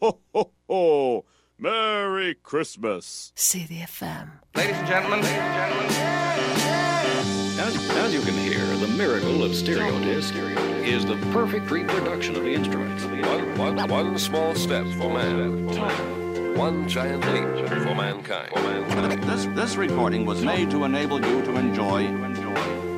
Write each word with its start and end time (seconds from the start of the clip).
ho, 0.00 0.18
ho, 0.34 0.50
ho. 0.68 1.24
Merry 1.58 2.34
Christmas. 2.34 3.32
CDFM. 3.36 4.30
Ladies 4.54 4.76
and 4.76 4.86
gentlemen, 4.86 5.20
ladies 5.20 5.38
and 5.38 5.54
gentlemen. 5.54 5.86
As, 7.60 7.90
as 7.90 8.14
you 8.14 8.22
can 8.22 8.34
hear, 8.34 8.64
the 8.78 8.88
miracle 8.88 9.42
of 9.42 9.54
stereo 9.54 9.98
disc 10.00 10.34
is 10.34 11.04
the 11.04 11.16
perfect 11.32 11.70
reproduction 11.70 12.34
of 12.36 12.44
the 12.44 12.54
instruments. 12.54 13.04
One, 13.58 13.76
one, 13.76 13.88
one 13.88 14.18
small 14.18 14.54
step 14.54 14.86
for 14.96 15.12
man. 15.12 16.56
One 16.56 16.88
giant 16.88 17.22
leap 17.26 17.68
for 17.68 17.94
mankind. 17.94 18.48
For 18.54 18.62
mankind. 18.62 19.22
This, 19.24 19.44
this 19.54 19.76
recording 19.76 20.24
was 20.24 20.42
made 20.42 20.70
to 20.70 20.84
enable 20.84 21.20
you 21.20 21.42
to 21.42 21.56
enjoy 21.56 22.06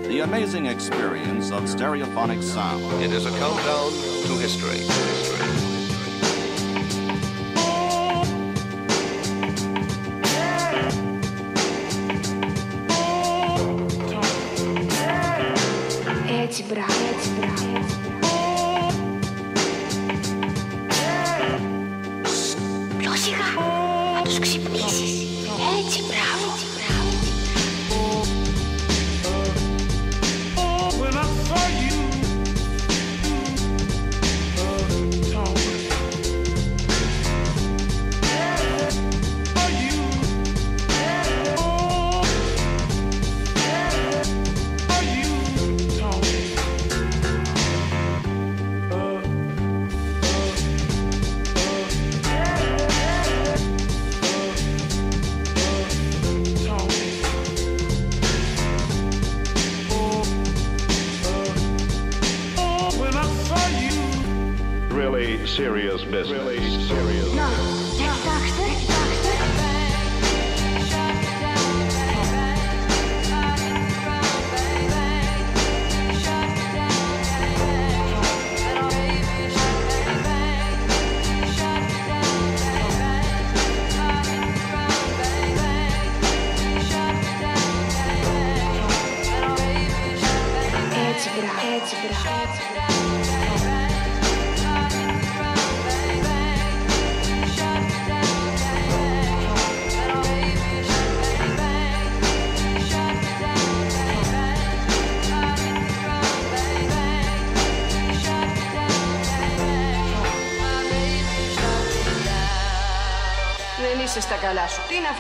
the 0.09 0.21
amazing 0.21 0.67
experience 0.67 1.51
of 1.51 1.65
stereophonic 1.65 2.43
sound. 2.43 2.85
It 3.03 3.13
is 3.13 3.27
a 3.27 3.31
countdown 3.31 3.91
to 3.91 4.39
history. 4.39 5.42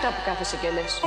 Αυτά 0.04 0.16
που 0.16 0.22
κάθεσαι 0.24 0.56
και 0.56 0.70
λες. 0.70 1.00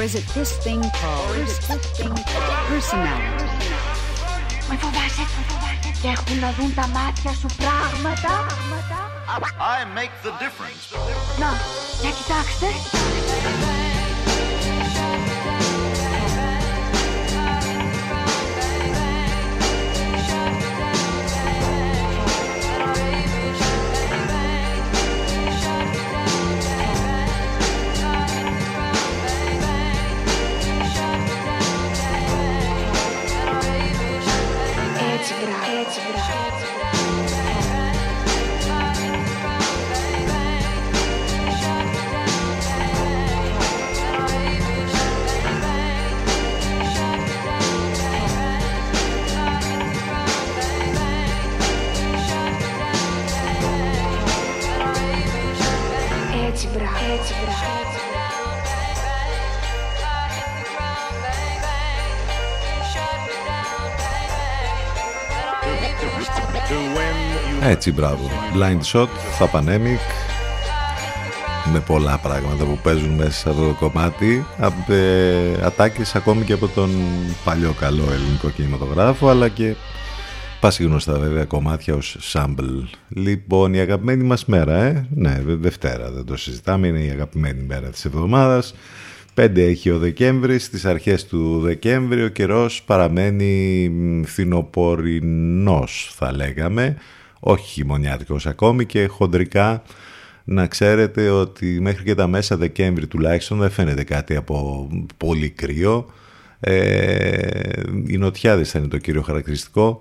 Or 0.00 0.02
is 0.02 0.14
it 0.14 0.26
this 0.28 0.56
thing 0.64 0.80
called 0.80 1.36
personality? 2.70 3.50
Με 4.68 4.76
φοβάσαι, 4.76 5.20
με 5.20 5.44
φοβάσαι. 5.48 5.92
Και 6.02 6.08
έχουν 6.08 6.38
να 6.38 6.52
δουν 6.52 6.74
τα 6.74 6.86
μάτια 6.86 7.32
σου 7.32 7.46
πράγματα. 7.56 8.46
I 9.58 9.84
make 9.98 10.26
the 10.26 10.30
difference. 10.30 10.84
Να, 11.38 11.50
για 12.00 12.10
κοιτάξτε. 12.10 12.66
Μπράβο, 35.98 36.59
Έτσι, 67.62 67.92
μπράβο. 67.92 68.30
Blind 68.54 68.80
shot, 68.92 69.06
θα 69.38 69.50
Pandemic. 69.52 69.98
Με 71.72 71.80
πολλά 71.86 72.18
πράγματα 72.18 72.64
που 72.64 72.78
παίζουν 72.82 73.10
μέσα 73.10 73.30
σε 73.30 73.48
αυτό 73.48 73.66
το 73.66 73.74
κομμάτι. 73.78 74.44
Από 74.58 74.92
ε, 74.92 75.64
ατάκες 75.64 76.14
ακόμη 76.14 76.44
και 76.44 76.52
από 76.52 76.68
τον 76.68 76.90
παλιό 77.44 77.74
καλό 77.80 78.02
ελληνικό 78.12 78.48
κινηματογράφο, 78.50 79.28
αλλά 79.28 79.48
και 79.48 79.74
πασίγνωστα 80.60 81.18
βέβαια 81.18 81.44
κομμάτια 81.44 81.94
ως 81.94 82.16
sample. 82.32 82.88
Λοιπόν, 83.08 83.74
η 83.74 83.78
αγαπημένη 83.80 84.22
μας 84.24 84.44
μέρα, 84.44 84.82
ε. 84.82 85.06
Ναι, 85.14 85.40
Δε- 85.46 85.54
Δευτέρα 85.54 86.10
δεν 86.10 86.24
το 86.24 86.36
συζητάμε, 86.36 86.86
είναι 86.86 86.98
η 87.04 87.10
αγαπημένη 87.10 87.62
μέρα 87.62 87.88
της 87.88 88.04
εβδομάδας. 88.04 88.74
5 89.34 89.56
έχει 89.56 89.90
ο 89.90 89.98
Δεκέμβρη, 89.98 90.58
στις 90.58 90.84
αρχές 90.84 91.26
του 91.26 91.60
Δεκέμβρη 91.60 92.24
ο 92.24 92.28
καιρός 92.28 92.82
παραμένει 92.82 93.88
μ, 93.88 94.22
φθινοπορεινός 94.22 96.12
θα 96.16 96.32
λέγαμε, 96.32 96.96
όχι 97.40 97.64
χειμωνιάτικος 97.64 98.46
ακόμη 98.46 98.86
και 98.86 99.06
χοντρικά 99.06 99.82
να 100.44 100.66
ξέρετε 100.66 101.28
ότι 101.28 101.80
μέχρι 101.80 102.04
και 102.04 102.14
τα 102.14 102.26
μέσα 102.26 102.56
Δεκέμβρη 102.56 103.06
τουλάχιστον 103.06 103.58
δεν 103.58 103.70
φαίνεται 103.70 104.04
κάτι 104.04 104.36
από 104.36 104.88
πολύ 105.16 105.50
κρύο. 105.50 106.06
Ε, 106.60 107.82
οι 108.06 108.16
νοτιάδες 108.16 108.70
θα 108.70 108.78
είναι 108.78 108.88
το 108.88 108.98
κύριο 108.98 109.22
χαρακτηριστικό. 109.22 110.00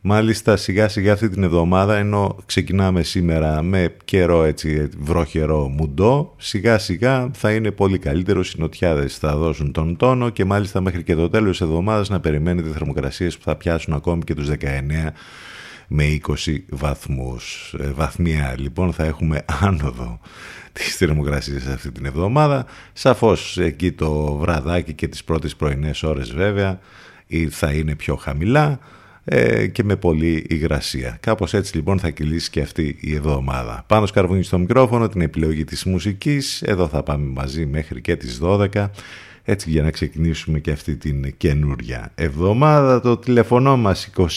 Μάλιστα 0.00 0.56
σιγά 0.56 0.88
σιγά 0.88 1.12
αυτή 1.12 1.28
την 1.28 1.42
εβδομάδα 1.42 1.96
ενώ 1.96 2.36
ξεκινάμε 2.46 3.02
σήμερα 3.02 3.62
με 3.62 3.96
καιρό 4.04 4.44
έτσι 4.44 4.88
βροχερό 4.98 5.68
μουντό 5.68 6.34
σιγά 6.36 6.78
σιγά 6.78 7.30
θα 7.32 7.52
είναι 7.52 7.70
πολύ 7.70 7.98
καλύτερος 7.98 8.52
οι 8.52 8.60
νοτιάδες 8.60 9.18
θα 9.18 9.36
δώσουν 9.36 9.72
τον 9.72 9.96
τόνο 9.96 10.30
και 10.30 10.44
μάλιστα 10.44 10.80
μέχρι 10.80 11.02
και 11.02 11.14
το 11.14 11.28
τέλος 11.28 11.50
της 11.50 11.60
εβδομάδας 11.60 12.08
να 12.08 12.20
περιμένετε 12.20 12.68
θερμοκρασίες 12.68 13.38
που 13.38 13.44
θα 13.44 13.56
πιάσουν 13.56 13.94
ακόμη 13.94 14.22
και 14.22 14.34
τους 14.34 14.48
19 14.48 15.12
με 15.88 16.20
20 16.46 16.56
βαθμούς. 16.68 17.74
Ε, 17.78 17.90
βαθμία 17.90 18.54
λοιπόν 18.58 18.92
θα 18.92 19.04
έχουμε 19.04 19.44
άνοδο 19.62 20.20
τις 20.72 20.96
θερμοκρασίες 20.96 21.66
αυτή 21.66 21.92
την 21.92 22.04
εβδομάδα. 22.04 22.66
Σαφώς 22.92 23.58
εκεί 23.58 23.92
το 23.92 24.36
βραδάκι 24.36 24.92
και 24.92 25.08
τις 25.08 25.24
πρώτες 25.24 25.56
πρωινές 25.56 26.02
ώρες 26.02 26.32
βέβαια 26.32 26.80
θα 27.50 27.72
είναι 27.72 27.94
πιο 27.94 28.16
χαμηλά 28.16 28.78
ε, 29.24 29.66
και 29.66 29.84
με 29.84 29.96
πολλή 29.96 30.46
υγρασία. 30.48 31.16
Κάπως 31.20 31.54
έτσι 31.54 31.76
λοιπόν 31.76 31.98
θα 31.98 32.10
κυλήσει 32.10 32.50
και 32.50 32.60
αυτή 32.60 32.96
η 33.00 33.14
εβδομάδα. 33.14 33.84
Πάνω 33.86 34.06
σκαρβούνι 34.06 34.42
στο 34.42 34.58
μικρόφωνο, 34.58 35.08
την 35.08 35.20
επιλογή 35.20 35.64
της 35.64 35.84
μουσικής. 35.84 36.62
Εδώ 36.62 36.88
θα 36.88 37.02
πάμε 37.02 37.26
μαζί 37.26 37.66
μέχρι 37.66 38.00
και 38.00 38.16
τις 38.16 38.40
12. 38.42 38.90
Έτσι 39.50 39.70
για 39.70 39.82
να 39.82 39.90
ξεκινήσουμε 39.90 40.58
και 40.58 40.70
αυτή 40.70 40.96
την 40.96 41.36
καινούρια 41.36 42.12
εβδομάδα. 42.14 43.00
Το 43.00 43.16
τηλεφωνό 43.16 43.76
μας 43.76 44.10
2261 44.16 44.30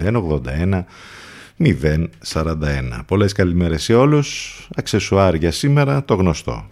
081 0.00 0.84
041. 2.32 3.04
Πολλές 3.06 3.32
καλημέρες 3.32 3.82
σε 3.82 3.94
όλους. 3.94 4.68
Αξεσουάρ 4.74 5.34
για 5.34 5.50
σήμερα 5.50 6.04
το 6.04 6.14
γνωστό. 6.14 6.66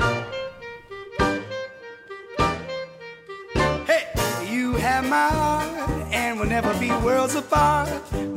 worlds 7.04 7.36
apart. 7.42 8.29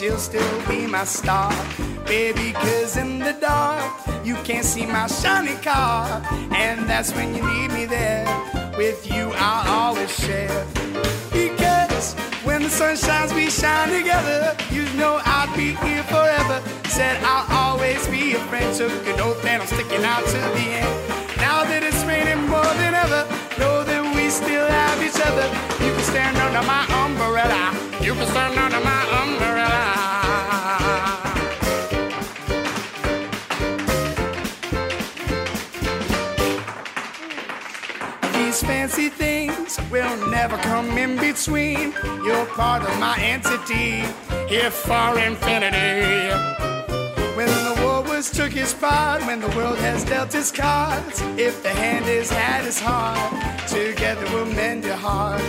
You'll 0.00 0.16
still 0.18 0.68
be 0.68 0.86
my 0.86 1.02
star. 1.02 1.52
Baby, 2.06 2.52
cause 2.52 2.96
in 2.96 3.18
the 3.18 3.32
dark, 3.32 3.92
you 4.24 4.36
can't 4.44 4.64
see 4.64 4.86
my 4.86 5.08
shiny 5.08 5.56
car. 5.56 6.22
And 6.52 6.88
that's 6.88 7.12
when 7.14 7.34
you 7.34 7.42
need 7.42 7.72
me 7.72 7.84
there. 7.84 8.24
With 8.76 9.10
you, 9.10 9.32
I'll 9.34 9.68
always 9.68 10.14
share. 10.16 10.64
Because 11.32 12.14
when 12.44 12.62
the 12.62 12.70
sun 12.70 12.96
shines, 12.96 13.34
we 13.34 13.50
shine 13.50 13.88
together. 13.88 14.56
You 14.70 14.84
know 14.96 15.20
I'll 15.24 15.54
be 15.56 15.74
here 15.74 16.04
forever. 16.04 16.62
Said 16.84 17.20
I'll 17.24 17.72
always 17.72 18.06
be 18.06 18.34
a 18.34 18.38
friend. 18.46 18.72
Took 18.76 18.92
an 19.08 19.18
oath 19.18 19.44
and 19.44 19.62
I'm 19.62 19.66
sticking 19.66 20.04
out 20.04 20.24
to 20.24 20.38
the 20.54 20.66
end. 20.78 20.94
Now 21.38 21.64
that 21.64 21.82
it's 21.82 22.04
raining 22.04 22.46
more 22.46 22.72
than 22.78 22.94
ever, 22.94 23.26
know 23.58 23.82
that 23.82 24.14
we 24.14 24.30
still 24.30 24.68
have 24.68 25.02
each 25.02 25.20
other. 25.26 25.46
You 25.84 25.92
can 25.92 26.04
stand 26.04 26.36
under 26.36 26.62
my 26.62 26.86
umbrella. 27.02 27.74
You 28.00 28.14
can 28.14 28.26
stand 28.28 28.56
under 28.58 28.80
my 28.80 29.02
umbrella. 29.22 29.57
Never 40.42 40.56
come 40.58 40.96
in 40.96 41.16
between. 41.16 41.92
You're 42.24 42.46
part 42.46 42.82
of 42.88 42.94
my 43.00 43.16
entity, 43.18 44.04
here 44.46 44.70
for 44.70 45.18
infinity. 45.18 46.30
When 47.36 47.50
the 47.66 47.74
war 47.82 48.02
was 48.02 48.30
took 48.30 48.52
his 48.52 48.72
part 48.72 49.26
when 49.26 49.40
the 49.40 49.52
world 49.56 49.78
has 49.78 50.04
dealt 50.04 50.32
its 50.36 50.52
cards. 50.52 51.20
If 51.48 51.54
the 51.64 51.70
hand 51.70 52.06
is 52.06 52.30
had 52.30 52.64
is 52.70 52.78
heart, 52.78 53.32
together 53.66 54.26
we'll 54.32 54.52
mend 54.60 54.84
your 54.84 55.00
heart. 55.08 55.42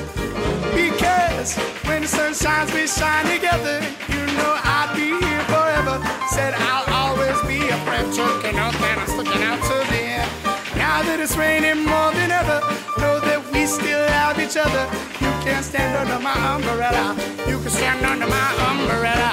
Because 0.74 1.50
when 1.88 2.02
the 2.02 2.08
sun 2.08 2.34
shines, 2.34 2.74
we 2.74 2.88
shine 2.88 3.28
together. 3.36 3.78
You 4.14 4.24
know 4.38 4.54
I'll 4.74 4.92
be 4.96 5.10
here 5.24 5.44
forever. 5.54 5.96
Said 6.36 6.54
I'll 6.70 6.90
always 7.02 7.40
be 7.52 7.60
a 7.76 7.78
friend. 7.86 8.08
An 8.50 8.58
oath 8.66 8.82
and 8.90 9.00
I'm 9.02 9.10
sticking 9.14 9.44
out 9.50 9.62
to 9.70 9.78
the 9.94 10.02
end. 10.18 10.32
Now 10.76 11.04
that 11.04 11.20
it's 11.20 11.38
raining 11.38 11.86
more 11.86 12.12
than 12.18 12.32
ever, 12.32 12.60
know 13.02 13.20
that 13.28 13.39
still 13.70 14.08
have 14.08 14.40
each 14.40 14.58
other. 14.58 14.86
You 15.22 15.32
can 15.44 15.62
stand 15.64 15.96
under 15.96 16.20
my 16.24 16.34
umbrella. 16.56 17.16
You 17.48 17.60
can 17.60 17.70
stand 17.70 18.04
under 18.06 18.26
my 18.26 18.50
umbrella. 18.70 19.32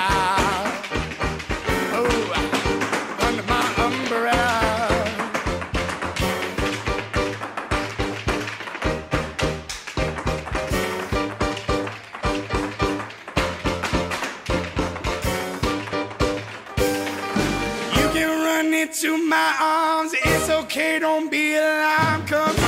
Oh, 1.99 2.07
under 3.27 3.43
my 3.55 3.67
umbrella. 3.87 4.53
You 17.97 18.07
can 18.13 18.31
run 18.45 18.75
into 18.75 19.17
my 19.17 19.57
arms. 19.61 20.13
It's 20.15 20.51
okay, 20.51 20.99
don't 20.99 21.31
be 21.31 21.55
alarmed. 21.55 22.29
Come 22.29 22.66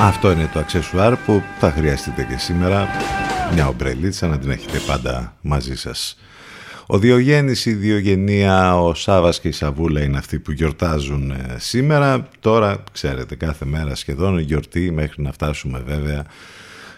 Αυτό 0.00 0.30
είναι 0.30 0.50
το 0.52 0.58
αξεσουάρ 0.58 1.16
που 1.16 1.42
θα 1.58 1.70
χρειαστείτε 1.70 2.22
και 2.30 2.38
σήμερα 2.38 2.88
μια 3.52 3.68
ομπρελίτσα 3.68 4.26
να 4.26 4.38
την 4.38 4.50
έχετε 4.50 4.78
πάντα 4.86 5.36
μαζί 5.40 5.76
σας. 5.76 6.18
Ο 6.86 6.98
Διογέννης, 6.98 7.66
η 7.66 7.72
Διογενία, 7.72 8.80
ο 8.80 8.94
Σάβας 8.94 9.40
και 9.40 9.48
η 9.48 9.52
Σαβούλα 9.52 10.02
είναι 10.02 10.18
αυτοί 10.18 10.38
που 10.38 10.52
γιορτάζουν 10.52 11.30
ε, 11.30 11.56
σήμερα. 11.56 12.28
Τώρα, 12.40 12.84
ξέρετε, 12.92 13.34
κάθε 13.34 13.64
μέρα 13.64 13.94
σχεδόν 13.94 14.38
γιορτή 14.38 14.90
μέχρι 14.90 15.22
να 15.22 15.32
φτάσουμε 15.32 15.82
βέβαια 15.86 16.24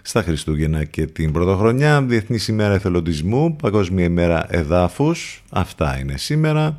στα 0.02 0.23
Χριστούγεννα 0.23 0.85
και 0.85 1.07
την 1.07 1.33
Πρωτοχρονιά. 1.33 2.02
Διεθνής 2.02 2.49
ημέρα 2.49 2.75
εθελοντισμού, 2.75 3.57
Παγκόσμια 3.57 4.04
ημέρα 4.04 4.47
εδάφους. 4.49 5.42
Αυτά 5.50 5.99
είναι 5.99 6.16
σήμερα. 6.16 6.78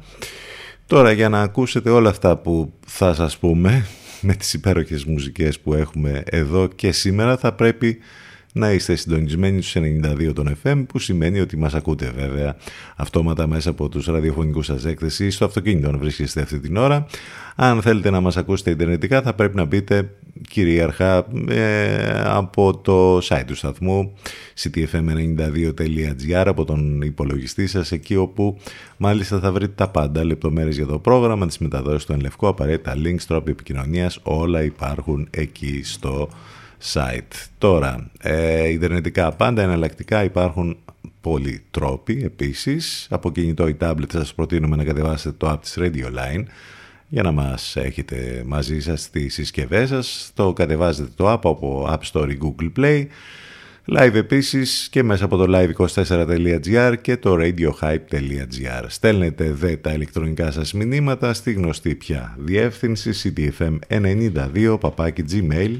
Τώρα 0.87 1.11
για 1.11 1.29
να 1.29 1.41
ακούσετε 1.41 1.89
όλα 1.89 2.09
αυτά 2.09 2.37
που 2.37 2.73
θα 2.85 3.13
σας 3.13 3.37
πούμε 3.37 3.85
με 4.21 4.33
τις 4.35 4.53
υπέροχες 4.53 5.05
μουσικές 5.05 5.59
που 5.59 5.73
έχουμε 5.73 6.23
εδώ 6.25 6.67
και 6.67 6.91
σήμερα 6.91 7.37
θα 7.37 7.53
πρέπει 7.53 7.97
να 8.53 8.71
είστε 8.71 8.95
συντονισμένοι 8.95 9.61
στους 9.61 9.81
92 9.81 10.31
των 10.33 10.57
FM 10.63 10.83
που 10.87 10.99
σημαίνει 10.99 11.39
ότι 11.39 11.57
μας 11.57 11.73
ακούτε 11.73 12.11
βέβαια 12.15 12.55
αυτόματα 12.95 13.47
μέσα 13.47 13.69
από 13.69 13.89
τους 13.89 14.05
ραδιοφωνικούς 14.05 14.65
σας 14.65 14.85
έκθεσης 14.85 15.35
στο 15.35 15.45
αυτοκίνητο 15.45 15.91
να 15.91 15.97
βρίσκεστε 15.97 16.41
αυτή 16.41 16.59
την 16.59 16.77
ώρα. 16.77 17.05
Αν 17.55 17.81
θέλετε 17.81 18.09
να 18.09 18.21
μας 18.21 18.37
ακούσετε 18.37 18.69
ιντερνετικά 18.69 19.21
θα 19.21 19.33
πρέπει 19.33 19.55
να 19.55 19.65
μπείτε 19.65 20.09
κυρίαρχα 20.49 21.25
ε, 21.47 22.21
από 22.25 22.77
το 22.77 23.17
site 23.17 23.43
του 23.47 23.55
σταθμού 23.55 24.13
ctfm92.gr 24.63 26.43
από 26.45 26.65
τον 26.65 27.01
υπολογιστή 27.01 27.67
σας 27.67 27.91
εκεί 27.91 28.15
όπου 28.15 28.57
μάλιστα 28.97 29.39
θα 29.39 29.51
βρείτε 29.51 29.73
τα 29.75 29.89
πάντα 29.89 30.23
λεπτομέρειες 30.23 30.75
για 30.75 30.85
το 30.85 30.99
πρόγραμμα, 30.99 31.47
τις 31.47 31.57
μεταδόσεις 31.57 32.05
του 32.05 32.13
Ενλευκό, 32.13 32.47
απαραίτητα 32.47 32.93
links, 32.95 33.21
τρόποι 33.27 33.51
επικοινωνίας, 33.51 34.19
όλα 34.23 34.63
υπάρχουν 34.63 35.27
εκεί 35.31 35.81
στο 35.83 36.29
site. 36.83 37.47
Τώρα, 37.57 38.11
ε, 38.19 38.77
πάντα 39.37 39.61
εναλλακτικά 39.61 40.23
υπάρχουν 40.23 40.77
πολλοί 41.21 41.61
τρόποι 41.71 42.21
επίσης. 42.23 43.07
Από 43.09 43.31
κινητό 43.31 43.67
ή 43.67 43.77
tablet 43.79 44.11
σας 44.11 44.33
προτείνουμε 44.33 44.75
να 44.75 44.83
κατεβάσετε 44.83 45.35
το 45.37 45.51
app 45.51 45.61
της 45.61 45.77
Radio 45.79 46.05
Line 46.05 46.43
για 47.07 47.23
να 47.23 47.31
μας 47.31 47.75
έχετε 47.75 48.43
μαζί 48.45 48.79
σας 48.79 49.09
τις 49.09 49.33
συσκευές 49.33 49.89
σας. 49.89 50.31
Το 50.33 50.53
κατεβάζετε 50.53 51.09
το 51.15 51.31
app 51.33 51.39
από 51.43 51.89
App 51.89 52.11
Store 52.11 52.29
ή 52.29 52.37
Google 52.41 52.71
Play. 52.79 53.05
Live 53.87 54.13
επίσης 54.13 54.87
και 54.91 55.03
μέσα 55.03 55.25
από 55.25 55.37
το 55.37 55.45
live24.gr 55.47 56.93
και 57.01 57.17
το 57.17 57.35
radiohype.gr. 57.39 58.83
Στέλνετε 58.87 59.51
δε 59.51 59.75
τα 59.75 59.91
ηλεκτρονικά 59.91 60.51
σας 60.51 60.73
μηνύματα 60.73 61.33
στη 61.33 61.53
γνωστή 61.53 61.95
πια 61.95 62.35
διεύθυνση 62.39 63.11
cdfm92 63.23 64.77
gmail 65.31 65.79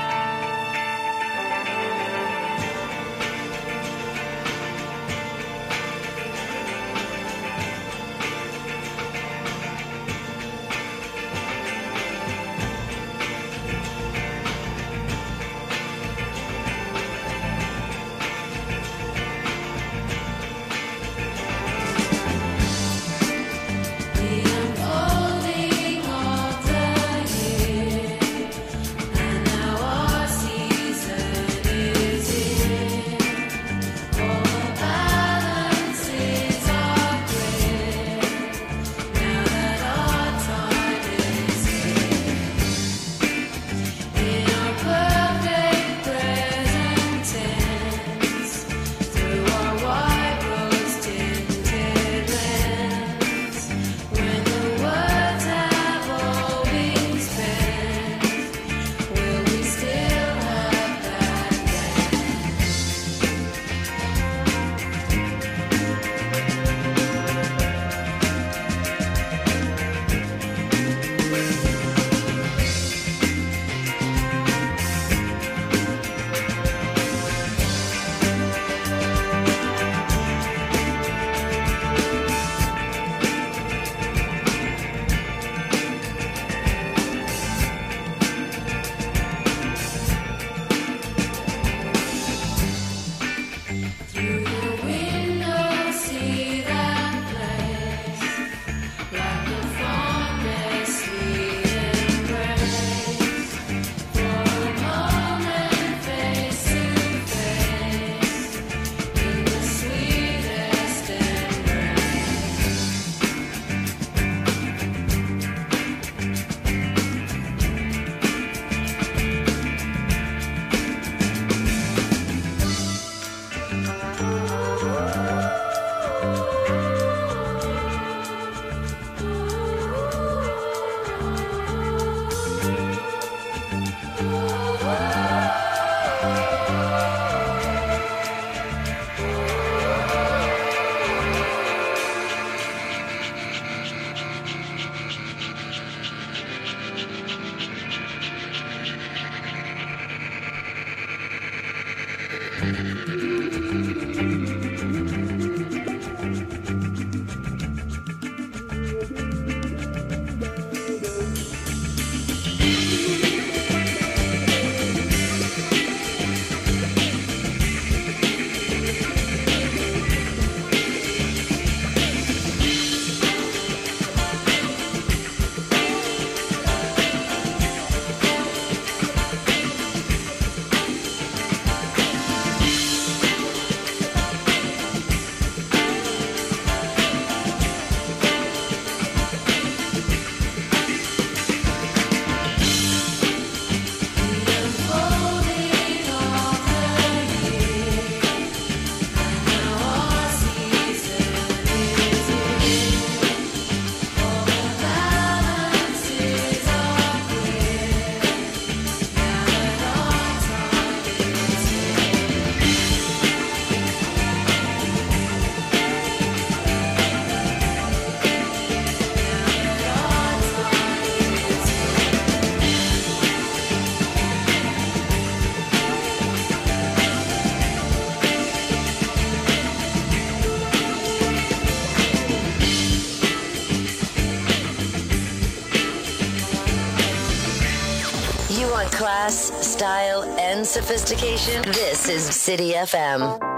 Style, 239.71 240.23
and 240.37 240.67
sophistication, 240.67 241.61
this 241.63 242.09
is 242.09 242.23
City 242.23 242.73
FM. 242.73 243.50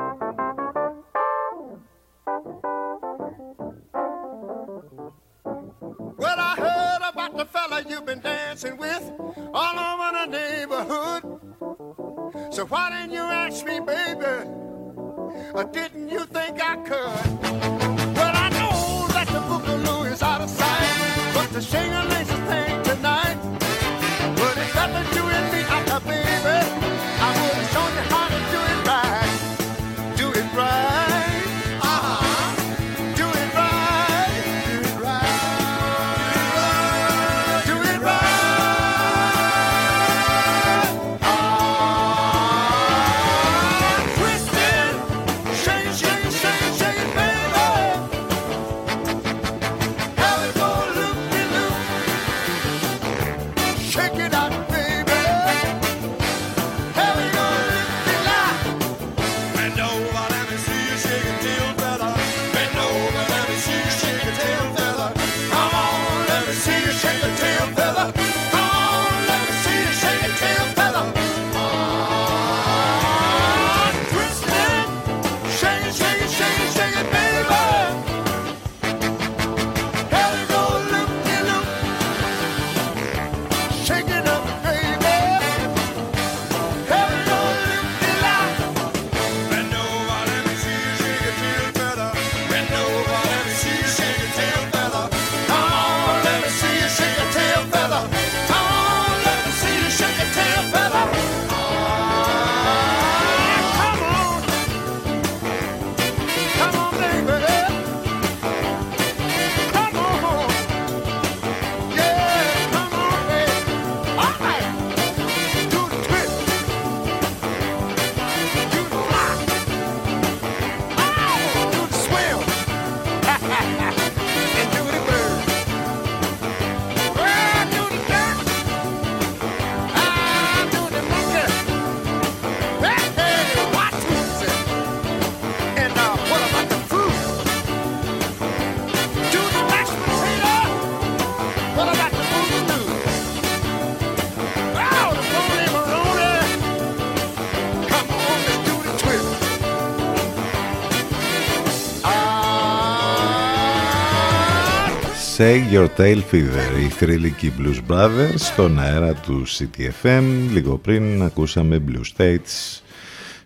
Say 155.43 155.73
Your 155.73 155.87
Tail 155.97 156.21
Feather, 156.31 156.79
οι 156.83 156.87
θρηλυκοί 156.89 157.53
Blues 157.59 157.91
Brothers 157.91 158.35
στον 158.35 158.79
αέρα 158.79 159.13
του 159.13 159.43
CTFM. 159.47 160.23
Λίγο 160.51 160.77
πριν 160.77 161.21
ακούσαμε 161.23 161.83
Blue 161.87 162.01
States 162.17 162.81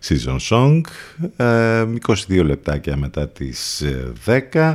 Season 0.08 0.36
Song, 0.50 0.80
22 2.26 2.44
λεπτάκια 2.44 2.96
μετά 2.96 3.28
τις 3.28 3.84
10. 4.26 4.74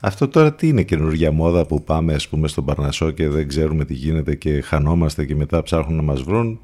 Αυτό 0.00 0.28
τώρα 0.28 0.54
τι 0.54 0.68
είναι 0.68 0.82
καινούργια 0.82 1.32
μόδα 1.32 1.66
που 1.66 1.84
πάμε 1.84 2.14
ας 2.14 2.28
πούμε 2.28 2.48
στον 2.48 2.64
Παρνασό 2.64 3.10
και 3.10 3.28
δεν 3.28 3.48
ξέρουμε 3.48 3.84
τι 3.84 3.94
γίνεται 3.94 4.34
και 4.34 4.60
χανόμαστε 4.60 5.24
και 5.24 5.34
μετά 5.34 5.62
ψάχνουν 5.62 5.96
να 5.96 6.02
μας 6.02 6.22
βρουν; 6.22 6.60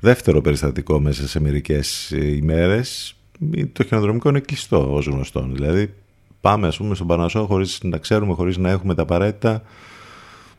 Δεύτερο 0.00 0.40
περιστατικό 0.40 1.00
μέσα 1.00 1.28
σε 1.28 1.40
μερικές 1.40 2.10
ημέρες. 2.10 3.16
Το 3.72 3.84
χιονοδρομικό 3.84 4.28
είναι 4.28 4.40
κλειστό 4.40 4.94
ως 4.94 5.06
γνωστό. 5.06 5.48
Δηλαδή 5.52 5.94
πάμε 6.48 6.66
ας 6.66 6.76
πούμε 6.76 6.94
στον 6.94 7.06
Παρνασό 7.06 7.46
χωρίς 7.46 7.78
να 7.82 7.98
ξέρουμε, 7.98 8.34
χωρίς 8.34 8.56
να 8.56 8.70
έχουμε 8.70 8.94
τα 8.94 9.02
απαραίτητα 9.02 9.62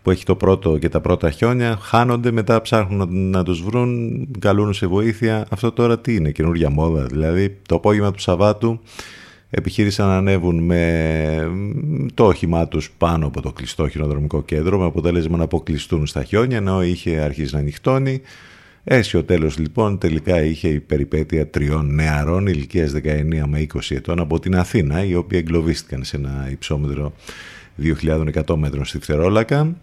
που 0.02 0.12
έχει 0.12 0.26
το 0.26 0.36
πρώτο 0.36 0.78
και 0.78 0.90
τα 0.90 1.02
πρώτα 1.02 1.32
χιόνια, 1.32 1.78
χάνονται, 1.82 2.32
μετά 2.32 2.62
ψάχνουν 2.62 3.30
να 3.30 3.44
τους 3.44 3.64
βρουν, 3.64 4.28
καλούν 4.40 4.74
σε 4.74 4.88
βοήθεια. 4.88 5.46
Αυτό 5.50 5.72
τώρα 5.72 6.00
τι 6.00 6.16
είναι, 6.16 6.32
καινούργια 6.32 6.70
μόδα. 6.70 7.06
Δηλαδή 7.06 7.58
το 7.68 7.76
απόγευμα 7.76 8.12
του 8.12 8.20
Σαββάτου 8.20 8.80
επιχείρησαν 9.50 10.08
να 10.08 10.18
ανέβουν 10.18 10.64
με 10.64 11.52
το 12.14 12.26
όχημά 12.26 12.68
τους 12.68 12.92
πάνω 12.98 13.28
από 13.28 13.42
το 13.42 13.52
κλειστό 13.52 13.88
χειροδρομικό 13.88 14.44
κέντρο 14.44 14.78
με 14.80 14.86
αποτέλεσμα 14.86 15.38
να 15.38 15.44
αποκλειστούν 15.44 16.08
στα 16.08 16.24
χιόνια 16.24 16.58
ενώ 16.58 16.84
είχε 16.84 17.20
αρχίσει 17.20 17.56
να 17.56 17.62
νυχτώνει. 17.62 18.22
Έτσι 18.92 19.18
ο 19.18 19.24
τέλος 19.24 19.58
λοιπόν 19.58 19.98
τελικά 19.98 20.44
είχε 20.44 20.68
η 20.68 20.80
περιπέτεια 20.80 21.50
τριών 21.50 21.94
νεαρών 21.94 22.48
ηλικίας 22.48 22.92
19 23.04 23.44
με 23.48 23.68
20 23.74 23.80
ετών 23.90 24.20
από 24.20 24.40
την 24.40 24.56
Αθήνα 24.56 25.04
οι 25.04 25.16
οποίοι 25.16 25.40
εγκλωβίστηκαν 25.42 26.04
σε 26.04 26.18
ένα 26.18 26.48
υψόμετρο 26.52 27.14
2.100 27.82 28.56
μέτρων 28.56 28.86
στη 28.86 29.00
Φτερόλακα. 29.00 29.76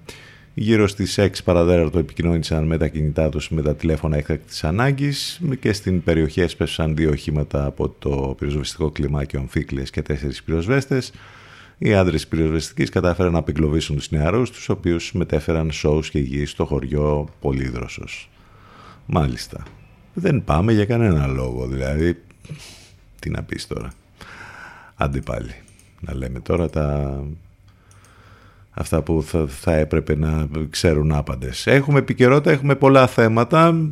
Γύρω 0.55 0.87
στις 0.89 1.19
6 1.19 1.29
παραδέρατο 1.45 1.99
επικοινώνησαν 1.99 2.65
με 2.65 2.79
τα 2.79 2.89
κινητά 2.89 3.29
τους 3.29 3.51
με 3.51 3.63
τα 3.63 3.77
τηλέφωνα 3.77 4.17
έκτακτης 4.17 4.65
ανάγκης 4.65 5.41
και 5.61 5.73
στην 5.73 6.03
περιοχή 6.03 6.41
έσπευσαν 6.41 6.97
δύο 6.97 7.11
οχήματα 7.11 7.65
από 7.65 7.89
το 7.89 8.35
πυροσβεστικό 8.39 8.91
κλιμάκιο 8.91 9.41
αμφίκλες 9.41 9.91
και 9.91 10.03
τέσσερις 10.03 10.43
πυροσβέστες. 10.43 11.13
Οι 11.79 11.95
άντρες 11.95 12.27
πυροσβεστικής 12.27 12.91
κατάφεραν 12.91 13.33
να 13.33 13.39
απεγκλωβίσουν 13.39 13.97
τους 13.97 14.11
νεαρούς, 14.11 14.51
τους 14.51 14.69
οποίους 14.69 15.13
μετέφεραν 15.13 15.73
σώους 15.73 16.11
και 16.11 16.19
υγιείς 16.19 16.51
στο 16.51 16.65
χωριό 16.65 17.29
Πολύδροσος. 17.41 18.31
Μάλιστα. 19.07 19.63
Δεν 20.15 20.45
πάμε 20.45 20.73
για 20.73 20.85
κανένα 20.85 21.27
λόγο, 21.27 21.67
δηλαδή. 21.67 22.23
Τι 23.19 23.31
να 23.31 23.43
πεις 23.43 23.67
τώρα. 23.67 23.93
Άντε 24.95 25.21
πάλι. 25.21 25.55
Να 26.01 26.15
λέμε 26.15 26.41
τώρα 26.41 26.71
τα 26.71 27.21
αυτά 28.79 29.03
που 29.03 29.23
θα, 29.27 29.47
θα 29.49 29.73
έπρεπε 29.75 30.17
να 30.17 30.49
ξέρουν 30.71 31.13
άπαντες. 31.13 31.67
Έχουμε 31.67 31.99
επικαιρότητα, 31.99 32.51
έχουμε 32.51 32.75
πολλά 32.75 33.07
θέματα, 33.07 33.91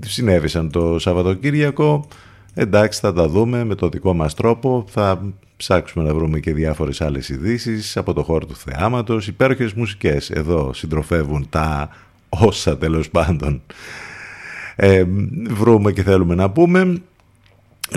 συνέβησαν 0.00 0.70
το 0.70 0.98
Σαββατοκύριακο, 0.98 2.08
εντάξει 2.54 3.00
θα 3.00 3.12
τα 3.12 3.28
δούμε 3.28 3.64
με 3.64 3.74
το 3.74 3.88
δικό 3.88 4.14
μας 4.14 4.34
τρόπο, 4.34 4.84
θα 4.88 5.32
ψάξουμε 5.56 6.04
να 6.04 6.14
βρούμε 6.14 6.40
και 6.40 6.54
διάφορες 6.54 7.00
άλλες 7.00 7.28
ειδήσεις 7.28 7.96
από 7.96 8.12
το 8.12 8.22
χώρο 8.22 8.46
του 8.46 8.56
θεάματος, 8.56 9.28
υπέροχες 9.28 9.72
μουσικές 9.72 10.30
εδώ 10.30 10.72
συντροφεύουν 10.72 11.46
τα 11.50 11.88
όσα 12.28 12.78
τέλος 12.78 13.10
πάντων 13.10 13.62
ε, 14.76 15.04
βρούμε 15.48 15.92
και 15.92 16.02
θέλουμε 16.02 16.34
να 16.34 16.50
πούμε. 16.50 17.02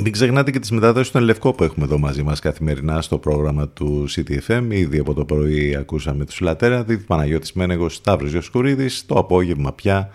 Μην 0.03 0.11
ξεχνάτε 0.11 0.51
και 0.51 0.59
τις 0.59 0.71
μεταδόσεις 0.71 1.11
των 1.11 1.23
Λευκό 1.23 1.53
που 1.53 1.63
έχουμε 1.63 1.85
εδώ 1.85 1.97
μαζί 1.97 2.23
μας 2.23 2.39
καθημερινά 2.39 3.01
στο 3.01 3.17
πρόγραμμα 3.17 3.67
του 3.67 4.05
CTFM. 4.09 4.63
Ήδη 4.69 4.99
από 4.99 5.13
το 5.13 5.25
πρωί 5.25 5.75
ακούσαμε 5.75 6.25
τους 6.25 6.39
Λατέρα, 6.39 6.83
Δίδη 6.83 7.03
Παναγιώτης 7.03 7.53
Μένεγος, 7.53 7.95
Σταύρος 7.95 8.31
Διοσκουρίδης. 8.31 9.05
Το 9.05 9.15
απόγευμα 9.15 9.73
πια 9.73 10.09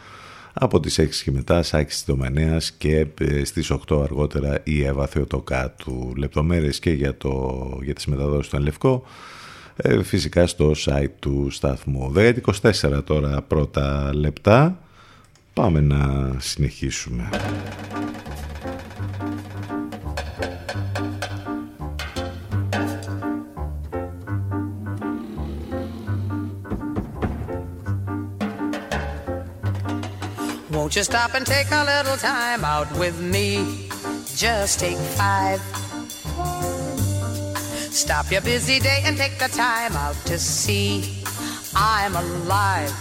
από 0.53 0.81
τις 0.81 0.99
6 0.99 1.23
και 1.25 1.31
μετά 1.31 1.63
Σάκης 1.63 2.05
Τομανέας 2.05 2.73
και 2.73 3.07
ε, 3.21 3.45
στις 3.45 3.73
8 3.89 4.03
αργότερα 4.03 4.61
η 4.65 4.85
Εύα 4.85 5.07
Θεοτοκάτου. 5.07 6.13
Λεπτομέρειες 6.17 6.79
και 6.79 6.91
για, 6.91 7.17
το, 7.17 7.63
για 7.83 7.95
τις 7.95 8.07
μεταδόσεις 8.07 8.51
των 8.51 8.63
Λευκό 8.63 9.03
ε, 9.77 10.03
φυσικά 10.03 10.47
στο 10.47 10.73
site 10.85 11.11
του 11.19 11.49
σταθμού. 11.51 12.13
24 12.63 13.05
τώρα 13.05 13.43
πρώτα 13.43 14.11
λεπτά. 14.15 14.79
Πάμε 15.54 15.80
να 15.82 16.34
συνεχίσουμε. 16.40 17.30
Won't 30.72 30.96
you 30.96 31.04
stop 31.04 31.34
and 31.34 31.46
take 31.46 31.70
a 31.72 31.84
little 31.84 32.18
time 32.18 32.64
out 32.64 32.90
with 32.98 33.20
me? 33.20 33.50
Just 34.36 34.80
take 34.80 35.00
five. 35.20 35.60
Stop 37.92 38.32
your 38.32 38.42
busy 38.42 38.80
day 38.80 39.02
and 39.06 39.18
take 39.18 39.38
the 39.40 39.50
time 39.50 39.94
out 39.96 40.16
to 40.28 40.38
see 40.38 41.24
I'm 41.76 42.16
alive. 42.16 43.01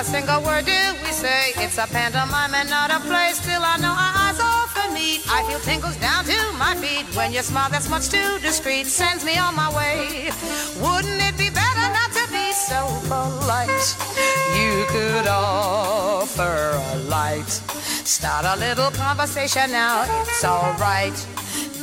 A 0.00 0.04
single 0.04 0.42
word 0.42 0.64
do 0.64 0.80
we 1.04 1.12
say. 1.12 1.52
It's 1.56 1.76
a 1.76 1.86
pantomime 1.86 2.54
and 2.54 2.70
not 2.70 2.90
a 2.90 3.00
play. 3.00 3.32
Still, 3.34 3.60
I 3.62 3.76
know 3.76 3.92
our 3.92 4.14
eyes 4.24 4.40
often 4.40 4.94
meet. 4.94 5.20
I 5.28 5.44
feel 5.46 5.60
tingles 5.60 5.96
down 5.96 6.24
to 6.24 6.38
my 6.56 6.74
feet 6.76 7.04
when 7.14 7.32
your 7.32 7.42
smile 7.42 7.68
that's 7.68 7.90
much 7.90 8.08
too 8.08 8.38
discreet 8.40 8.86
sends 8.86 9.24
me 9.24 9.36
on 9.36 9.54
my 9.54 9.68
way. 9.76 10.30
Wouldn't 10.80 11.20
it 11.28 11.36
be 11.36 11.50
better 11.50 11.86
not 11.98 12.10
to 12.16 12.24
be 12.32 12.46
so 12.52 12.80
polite? 13.12 13.86
You 14.56 14.86
could 14.88 15.26
offer 15.28 16.80
a 16.92 16.96
light. 17.00 17.50
Start 18.16 18.46
a 18.46 18.56
little 18.58 18.90
conversation 18.92 19.70
now, 19.70 20.06
it's 20.22 20.44
alright. 20.44 21.18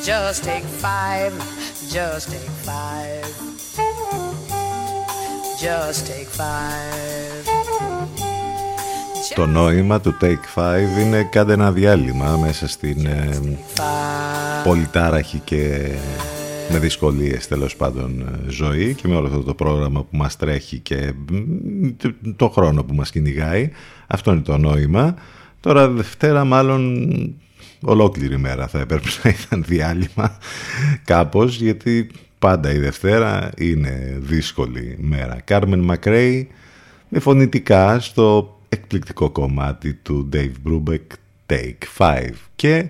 Just 0.02 0.44
take 0.44 0.64
five, 0.64 1.34
just 1.92 2.32
take 2.32 2.50
five. 2.66 3.26
Just 5.60 6.06
take 6.06 6.28
five. 6.28 7.57
Το 9.36 9.46
νόημα 9.46 10.02
του 10.02 10.18
Take 10.22 10.62
5 10.62 10.80
είναι 11.02 11.24
κάντε 11.24 11.54
ένα 11.54 11.72
διάλειμμα 11.72 12.38
μέσα 12.38 12.68
στην 12.68 13.06
ε, 13.06 13.40
πολυτάραχη 14.64 15.40
και 15.44 15.92
με 16.72 16.80
δυσκολίες 16.80 17.48
τέλος 17.48 17.76
πάντων 17.76 18.22
ε, 18.22 18.50
ζωή 18.50 18.94
και 18.94 19.08
με 19.08 19.16
όλο 19.16 19.28
αυτό 19.28 19.44
το 19.44 19.54
πρόγραμμα 19.54 20.04
που 20.04 20.18
μας 20.18 20.36
τρέχει 20.38 20.80
και 20.80 21.14
το 22.36 22.50
χρόνο 22.50 22.84
που 22.84 22.94
μας 22.94 23.12
κυνηγάει. 23.12 23.72
Αυτό 24.08 24.32
είναι 24.32 24.42
το 24.42 24.58
νόημα. 24.58 25.16
Τώρα 25.60 25.90
Δευτέρα 25.90 26.44
μάλλον 26.44 27.08
ολόκληρη 27.82 28.38
μέρα 28.38 28.68
θα 28.68 28.80
έπρεπε 28.80 29.08
να 29.24 29.30
ήταν 29.30 29.64
διάλειμμα 29.68 30.38
κάπως 31.04 31.56
γιατί 31.56 32.10
πάντα 32.40 32.74
η 32.74 32.78
Δευτέρα 32.78 33.50
είναι 33.58 34.18
δύσκολη 34.20 34.98
μέρα. 35.00 35.42
Κάρμεν 35.44 35.80
Μακρέι 35.80 36.48
με 37.10 37.20
φωνητικά 37.20 38.00
στο 38.00 38.57
εκπληκτικό 38.70 39.30
κομμάτι 39.30 39.94
του 39.94 40.30
Dave 40.34 40.52
Brubeck 40.68 41.06
Take 41.50 41.98
5 41.98 42.30
και 42.56 42.90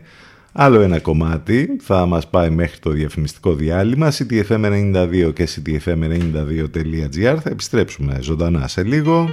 άλλο 0.52 0.82
ένα 0.82 1.00
κομμάτι 1.00 1.78
θα 1.82 2.06
μας 2.06 2.28
πάει 2.28 2.50
μέχρι 2.50 2.80
το 2.80 2.90
διαφημιστικό 2.90 3.54
διάλειμμα 3.54 4.12
ctfm92 4.12 5.32
και 5.34 5.48
ctfm92.gr 5.56 7.38
θα 7.42 7.50
επιστρέψουμε 7.50 8.18
ζωντανά 8.22 8.68
σε 8.68 8.84
λίγο. 8.84 9.28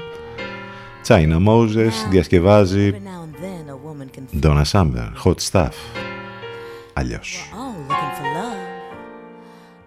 China 1.07 1.47
Moses 1.47 1.93
διασκευάζει 2.11 2.95
Donna 4.43 4.65
Summer, 4.73 5.09
Hot 5.25 5.37
Stuff. 5.51 5.73
Αλλιώς. 6.93 7.49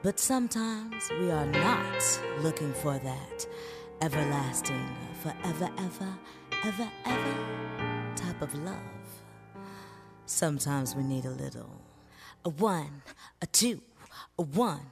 But 0.04 0.20
sometimes 0.20 1.02
we 1.20 1.28
are 1.40 1.50
not 1.66 2.02
looking 2.46 2.74
for 2.84 2.96
that 3.10 3.38
everlasting, 4.06 4.88
forever, 5.22 5.70
ever. 5.88 6.12
ever, 6.64 6.90
ever 7.06 8.14
type 8.16 8.42
of 8.42 8.54
love. 8.64 8.76
Sometimes 10.26 10.96
we 10.96 11.04
need 11.04 11.26
a 11.26 11.30
little, 11.30 11.82
a 12.44 12.50
one, 12.50 13.02
a 13.42 13.46
two, 13.48 13.82
a 14.38 14.42
one. 14.42 14.92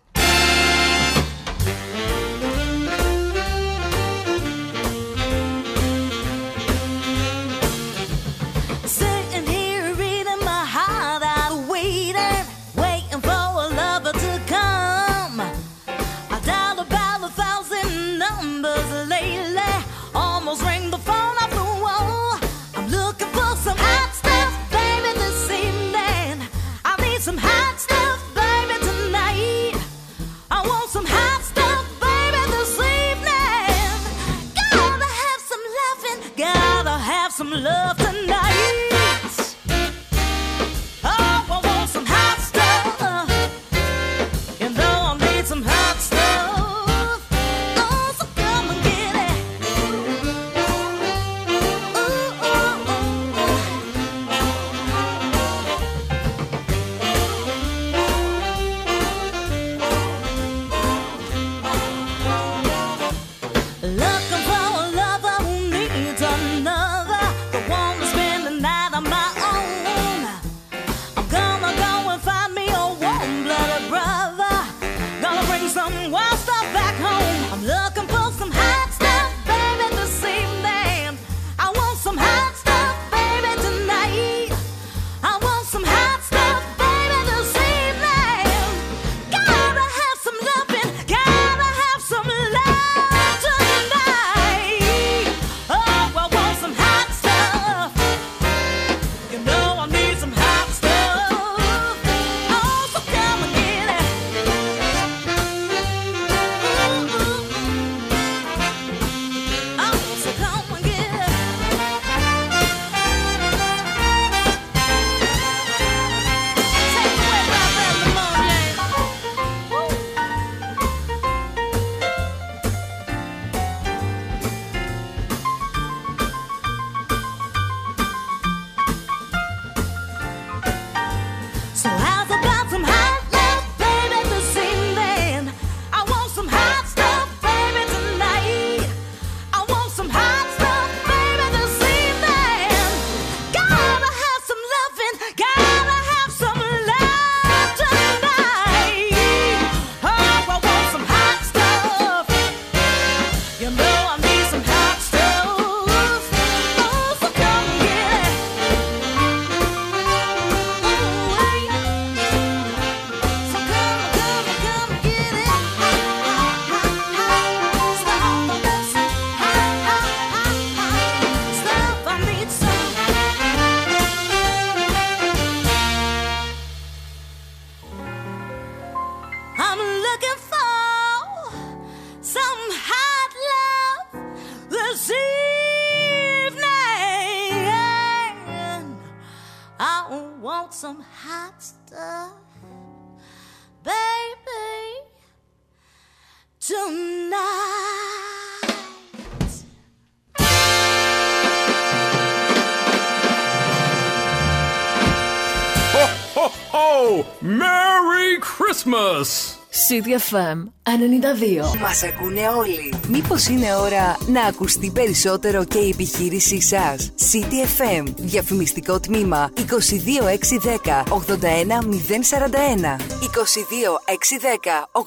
Christmas. 208.85 209.57
City 209.89 210.13
FM 210.29 210.57
92. 210.83 211.77
Μας 211.81 212.03
ακούνε 212.03 212.47
όλοι. 212.57 212.93
Μήπως 213.07 213.47
είναι 213.47 213.75
ώρα 213.75 214.17
να 214.27 214.41
ακουστεί 214.41 214.91
περισσότερο 214.91 215.63
και 215.63 215.77
η 215.77 215.89
επιχείρησή 215.89 216.61
σας; 216.61 217.11
City 217.31 217.81
FM. 217.81 218.03
Διαφημιστικό 218.17 218.99
τμήμα 218.99 219.51
22610 219.55 221.03
81041. 221.09 222.97
22610 223.21 224.89
81041. 224.91 225.01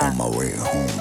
On 0.00 0.16
my 0.16 0.28
way 0.38 0.52
home. 0.64 0.91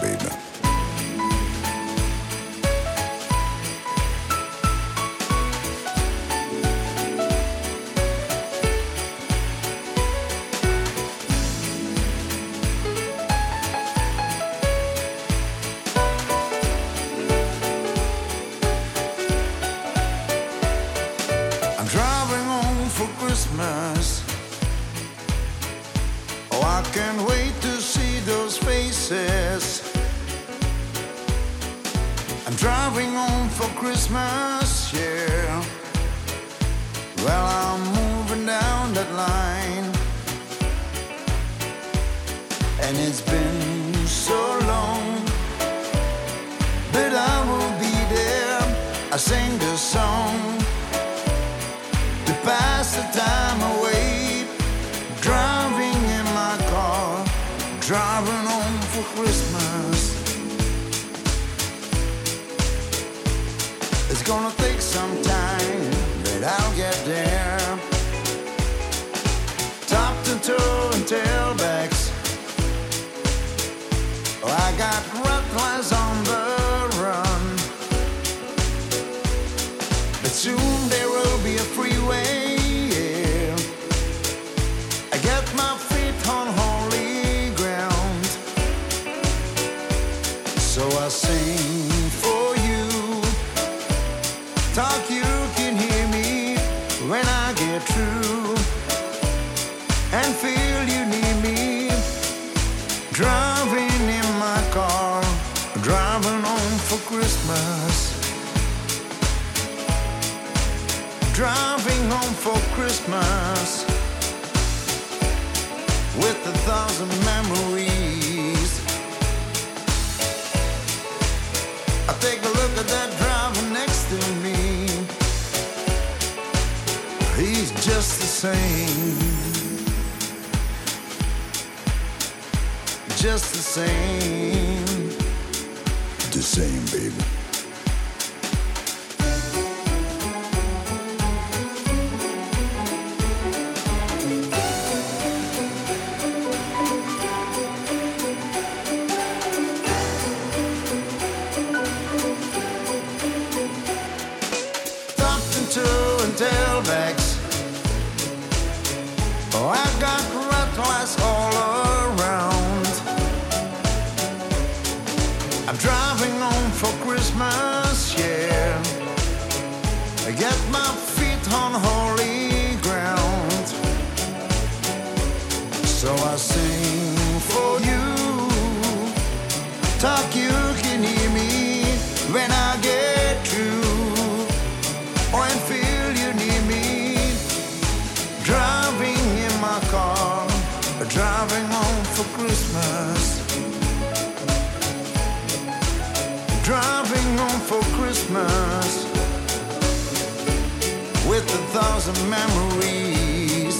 Thousand 201.72 202.30
memories. 202.30 203.78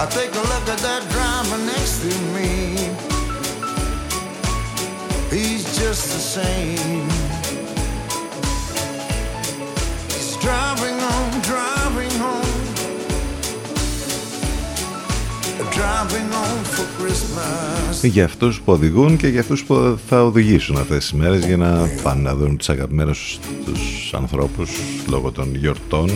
I 0.00 0.06
take 0.10 0.32
a 0.34 0.44
look 0.52 0.66
at 0.74 0.80
that 0.88 1.02
driver 1.14 1.58
next 1.64 2.00
to 2.02 2.12
me. 2.34 2.50
He's 5.30 5.64
just 5.78 6.04
the 6.14 6.22
same. 6.36 7.08
He's 10.08 10.36
driving 10.38 10.93
Για 18.02 18.24
αυτούς 18.24 18.60
που 18.60 18.72
οδηγούν 18.72 19.16
και 19.16 19.26
για 19.26 19.40
αυτούς 19.40 19.64
που 19.64 19.98
θα 20.08 20.24
οδηγήσουν 20.24 20.76
αυτές 20.76 20.98
τις 20.98 21.12
μέρες 21.12 21.44
για 21.44 21.56
να 21.56 21.88
πάνε 22.02 22.22
να 22.22 22.34
δουν 22.34 22.56
τους 22.56 22.68
αγαπημένους 22.68 23.38
τους 23.64 24.14
ανθρώπους 24.14 24.70
λόγω 25.08 25.30
των 25.30 25.54
γιορτών. 25.54 26.10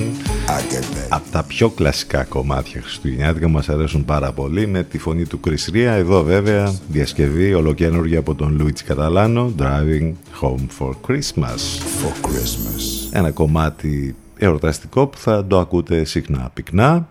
Από 1.08 1.30
τα 1.30 1.42
πιο 1.42 1.70
κλασικά 1.70 2.24
κομμάτια 2.24 2.80
χριστουγεννιάτικα 2.80 3.48
μας 3.48 3.68
αρέσουν 3.68 4.04
πάρα 4.04 4.32
πολύ 4.32 4.66
με 4.66 4.82
τη 4.82 4.98
φωνή 4.98 5.26
του 5.26 5.40
Chris 5.46 5.74
Ria. 5.74 5.94
Εδώ 5.96 6.22
βέβαια 6.22 6.74
διασκευή 6.88 7.54
ολοκένουργια 7.54 8.18
από 8.18 8.34
τον 8.34 8.62
Luigi 8.62 8.82
Καταλάνο 8.86 9.52
Driving 9.58 10.12
Home 10.40 10.66
for 10.78 10.90
Christmas. 11.08 11.60
For 12.00 12.26
Christmas. 12.26 13.12
Ένα 13.12 13.30
κομμάτι 13.30 14.16
εορταστικό 14.38 15.06
που 15.06 15.18
θα 15.18 15.46
το 15.46 15.58
ακούτε 15.58 16.04
συχνά 16.04 16.50
πυκνά 16.54 17.08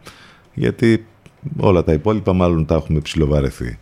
γιατί 0.54 1.06
όλα 1.58 1.84
τα 1.84 1.94
υπόλοιπα 1.94 2.34
μάλλον 2.34 2.66
τα 2.66 2.76
έχουμε 2.76 3.00
ψηλοβαρεθεί. 3.00 3.78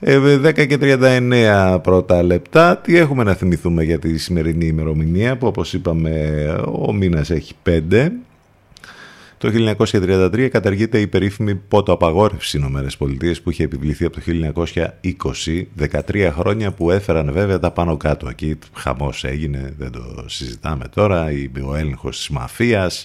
Ε, 0.00 0.18
10 0.36 0.66
και 0.66 0.78
39 0.80 1.78
πρώτα 1.82 2.22
λεπτά. 2.22 2.76
Τι 2.76 2.96
έχουμε 2.96 3.24
να 3.24 3.34
θυμηθούμε 3.34 3.82
για 3.82 3.98
τη 3.98 4.18
σημερινή 4.18 4.66
ημερομηνία 4.66 5.36
που 5.36 5.46
όπως 5.46 5.72
είπαμε 5.72 6.46
ο 6.72 6.92
μήνας 6.92 7.30
έχει 7.30 7.54
5. 7.66 8.10
Το 9.42 9.50
1933 9.90 10.48
καταργείται 10.48 11.00
η 11.00 11.06
περίφημη 11.06 11.54
πότο 11.54 11.92
απαγόρευση 11.92 12.58
στις 12.58 13.04
ΗΠΑ 13.04 13.42
που 13.42 13.50
είχε 13.50 13.64
επιβληθεί 13.64 14.04
από 14.04 14.16
το 14.16 14.22
1920, 15.44 15.62
13 16.06 16.30
χρόνια 16.32 16.72
που 16.72 16.90
έφεραν 16.90 17.32
βέβαια 17.32 17.58
τα 17.58 17.70
πάνω 17.70 17.96
κάτω. 17.96 18.28
Εκεί 18.28 18.58
χαμός 18.74 19.24
έγινε, 19.24 19.74
δεν 19.78 19.92
το 19.92 20.24
συζητάμε 20.26 20.84
τώρα, 20.94 21.26
ο 21.66 21.74
έλεγχος 21.74 22.16
της 22.16 22.28
μαφίας, 22.28 23.04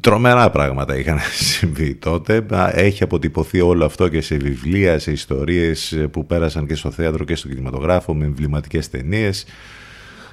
Τρομερά 0.00 0.50
πράγματα 0.50 0.96
είχαν 0.96 1.18
συμβεί 1.56 1.94
τότε. 1.94 2.46
Έχει 2.72 3.02
αποτυπωθεί 3.02 3.60
όλο 3.60 3.84
αυτό 3.84 4.08
και 4.08 4.20
σε 4.20 4.36
βιβλία, 4.36 4.98
σε 4.98 5.10
ιστορίες 5.10 6.06
που 6.10 6.26
πέρασαν 6.26 6.66
και 6.66 6.74
στο 6.74 6.90
θέατρο 6.90 7.24
και 7.24 7.34
στο 7.34 7.48
κινηματογράφο 7.48 8.14
με 8.14 8.24
εμβληματικές 8.24 8.90
ταινίες 8.90 9.44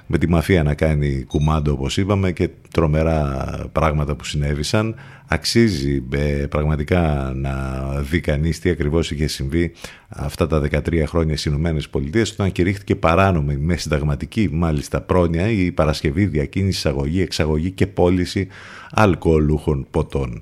με 0.07 0.17
τη 0.17 0.29
μαφία 0.29 0.63
να 0.63 0.73
κάνει 0.73 1.23
κουμάντο 1.27 1.71
όπως 1.71 1.97
είπαμε 1.97 2.31
και 2.31 2.49
τρομερά 2.71 3.45
πράγματα 3.71 4.15
που 4.15 4.25
συνέβησαν. 4.25 4.95
Αξίζει 5.27 6.03
ε, 6.11 6.45
πραγματικά 6.49 7.31
να 7.35 7.83
δει 8.01 8.19
κανείς 8.19 8.59
τι 8.59 8.69
ακριβώς 8.69 9.11
είχε 9.11 9.27
συμβεί 9.27 9.71
αυτά 10.07 10.47
τα 10.47 10.61
13 10.61 11.03
χρόνια 11.05 11.37
στις 11.37 11.45
Ηνωμένες 11.45 11.89
Πολιτείες 11.89 12.31
όταν 12.31 12.51
κηρύχθηκε 12.51 12.95
παράνομη 12.95 13.57
με 13.57 13.75
συνταγματική 13.77 14.49
μάλιστα 14.51 15.01
πρόνοια 15.01 15.49
η 15.49 15.71
παρασκευή, 15.71 16.25
διακίνηση, 16.25 16.77
εισαγωγή, 16.77 17.21
εξαγωγή 17.21 17.71
και 17.71 17.87
πώληση 17.87 18.47
αλκοολούχων 18.91 19.87
ποτών. 19.91 20.41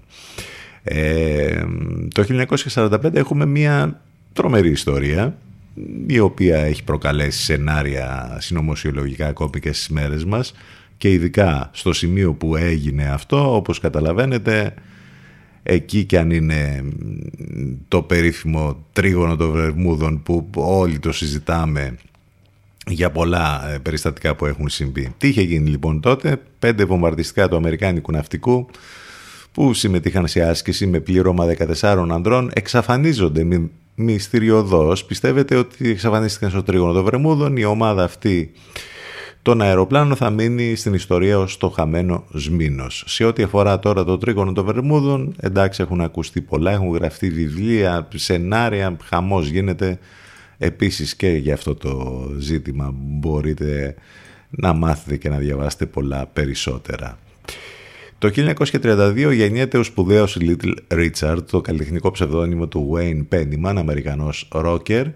Ε, 0.84 1.64
το 2.14 2.46
1945 2.74 3.16
έχουμε 3.16 3.46
μια 3.46 4.02
τρομερή 4.34 4.70
ιστορία 4.70 5.38
η 6.08 6.20
οποία 6.20 6.58
έχει 6.58 6.84
προκαλέσει 6.84 7.44
σενάρια 7.44 8.38
συνωμοσιολογικά 8.40 9.28
ακόμη 9.28 9.60
και 9.60 9.74
στις 9.74 9.90
μέρες 9.90 10.26
μας 10.26 10.54
και 10.98 11.12
ειδικά 11.12 11.70
στο 11.74 11.94
σημείο 11.94 12.34
που 12.34 12.56
έγινε 12.56 13.04
αυτό, 13.04 13.56
όπως 13.56 13.80
καταλαβαίνετε, 13.80 14.74
εκεί 15.64 16.06
και 16.06 16.20
αν 16.20 16.32
είναι 16.32 16.84
το 17.88 18.02
περίφημο 18.02 18.86
τρίγωνο 18.94 19.36
των 19.36 19.52
Βερμούδων 19.52 20.24
που 20.24 20.50
όλοι 20.54 21.00
το 21.00 21.12
συζητάμε 21.12 21.96
για 22.88 23.12
πολλά 23.12 23.70
ε, 23.70 23.78
περιστατικά 23.78 24.36
που 24.36 24.46
έχουν 24.46 24.70
συμβεί. 24.70 25.14
Τι 25.18 25.28
είχε 25.28 25.42
γίνει 25.42 25.70
λοιπόν 25.70 26.02
τότε, 26.02 26.42
πέντε 26.60 26.86
βομβαρδιστικά 26.86 27.50
του 27.50 27.56
Αμερικάνικου 27.56 28.12
ναυτικού 28.12 28.70
που 29.52 29.74
συμμετείχαν 29.74 30.28
σε 30.28 30.42
άσκηση 30.42 30.86
με 30.86 31.00
πλήρωμα 31.00 31.46
14 31.82 32.08
ανδρών 32.12 32.52
εξαφανίζονται 32.54 33.44
μυ... 33.44 33.70
μυστηριωδώς. 33.96 35.06
Πιστεύετε 35.06 35.56
ότι 35.56 35.90
εξαφανίστηκαν 35.90 36.50
στο 36.50 36.64
τρίγωνο 36.64 36.94
των 36.94 37.04
Βερμούδων. 37.04 37.58
Η 37.58 37.64
ομάδα 37.64 38.04
αυτή 38.04 38.52
τον 39.42 39.62
αεροπλάνο 39.62 40.16
θα 40.16 40.30
μείνει 40.30 40.76
στην 40.76 40.94
ιστορία 40.94 41.40
ως 41.40 41.58
το 41.58 41.70
χαμένο 41.70 42.24
Σμήνος. 42.34 43.04
Σε 43.08 43.24
ό,τι 43.26 43.44
αφορά 43.44 43.80
τώρα 43.80 44.04
το 44.04 44.18
τρίγωνο 44.18 44.52
των 44.54 44.66
Βερμούδων, 44.66 45.36
εντάξει 45.40 45.82
έχουν 45.82 46.02
ακουστεί 46.02 46.42
πολλά, 46.42 46.72
έχουν 46.72 46.94
γραφτεί 46.94 47.30
βιβλία, 47.30 48.08
σενάρια, 48.16 48.98
χαμός 49.04 49.48
γίνεται. 49.48 50.00
Επίσης 50.58 51.16
και 51.16 51.28
για 51.28 51.54
αυτό 51.54 51.76
το 51.76 52.26
ζήτημα 52.38 52.94
μπορείτε 52.96 53.96
να 54.50 54.74
μάθετε 54.74 55.18
και 55.18 55.30
να 55.30 55.38
διαβάσετε 55.38 55.86
πολλά 55.86 56.26
περισσότερα. 56.34 57.18
Το 58.24 58.32
1932 58.82 59.32
γεννιέται 59.34 59.78
ο 59.78 59.84
σπουδαίος 59.84 60.38
Little 60.40 60.74
Richard, 60.94 61.38
το 61.52 61.62
καλλιτεχνικό 61.62 62.12
ψευδόνυμο 62.12 62.68
του 62.68 62.96
Wayne 62.96 63.36
Pennyman, 63.36 63.76
Αμερικανός 63.78 64.48
ρόκερ, 64.52 65.06
ο 65.06 65.12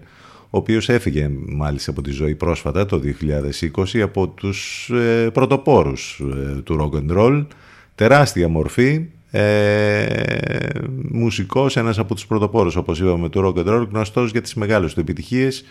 οποίος 0.50 0.88
έφυγε 0.88 1.30
μάλιστα 1.46 1.90
από 1.90 2.02
τη 2.02 2.10
ζωή 2.10 2.34
πρόσφατα 2.34 2.86
το 2.86 3.00
2020 3.94 3.98
από 4.00 4.28
τους 4.28 4.90
ε, 4.90 5.30
πρωτοπόρους 5.32 6.22
ε, 6.56 6.60
του 6.62 6.76
rock 6.80 6.98
and 6.98 7.18
roll, 7.18 7.46
τεράστια 7.94 8.48
μορφή, 8.48 9.06
ε, 9.30 10.06
μουσικός, 11.10 11.76
ένας 11.76 11.98
από 11.98 12.14
τους 12.14 12.26
πρωτοπόρους 12.26 12.76
όπως 12.76 13.00
είπαμε 13.00 13.28
του 13.28 13.40
rock 13.40 13.64
and 13.64 13.68
roll, 13.68 13.86
γνωστός 13.90 14.30
για 14.30 14.42
τις 14.42 14.54
μεγάλες 14.54 14.94
του 14.94 15.00
επιτυχίες 15.00 15.64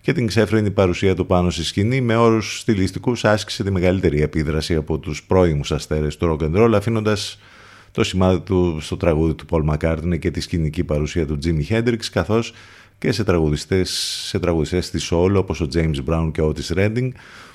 και 0.00 0.12
την 0.12 0.26
ξέφρενη 0.26 0.70
παρουσία 0.70 1.14
του 1.14 1.26
πάνω 1.26 1.50
στη 1.50 1.64
σκηνή 1.64 2.00
με 2.00 2.16
όρους 2.16 2.58
στιλιστικούς 2.58 3.24
άσκησε 3.24 3.64
τη 3.64 3.70
μεγαλύτερη 3.70 4.22
επίδραση 4.22 4.74
από 4.74 4.98
τους 4.98 5.22
πρώιμους 5.22 5.72
αστέρες 5.72 6.16
του 6.16 6.38
rock 6.40 6.44
and 6.44 6.56
roll 6.56 6.72
αφήνοντας 6.74 7.38
το 7.92 8.04
σημάδι 8.04 8.40
του 8.40 8.78
στο 8.80 8.96
τραγούδι 8.96 9.34
του 9.34 9.44
Paul 9.50 9.74
McCartney 9.74 10.18
και 10.18 10.30
τη 10.30 10.40
σκηνική 10.40 10.84
παρουσία 10.84 11.26
του 11.26 11.38
Jimi 11.44 11.62
Hendrix 11.68 11.98
καθώς 12.12 12.52
και 12.98 13.12
σε 13.12 13.24
τραγουδιστές, 13.24 13.90
σε 14.26 14.38
τραγουδιστές 14.38 14.90
της 14.90 15.12
solo 15.12 15.34
όπως 15.36 15.60
ο 15.60 15.68
James 15.74 16.04
Brown 16.06 16.30
και 16.32 16.40
ο 16.40 16.52
Otis 16.54 16.76
Redding 16.76 17.10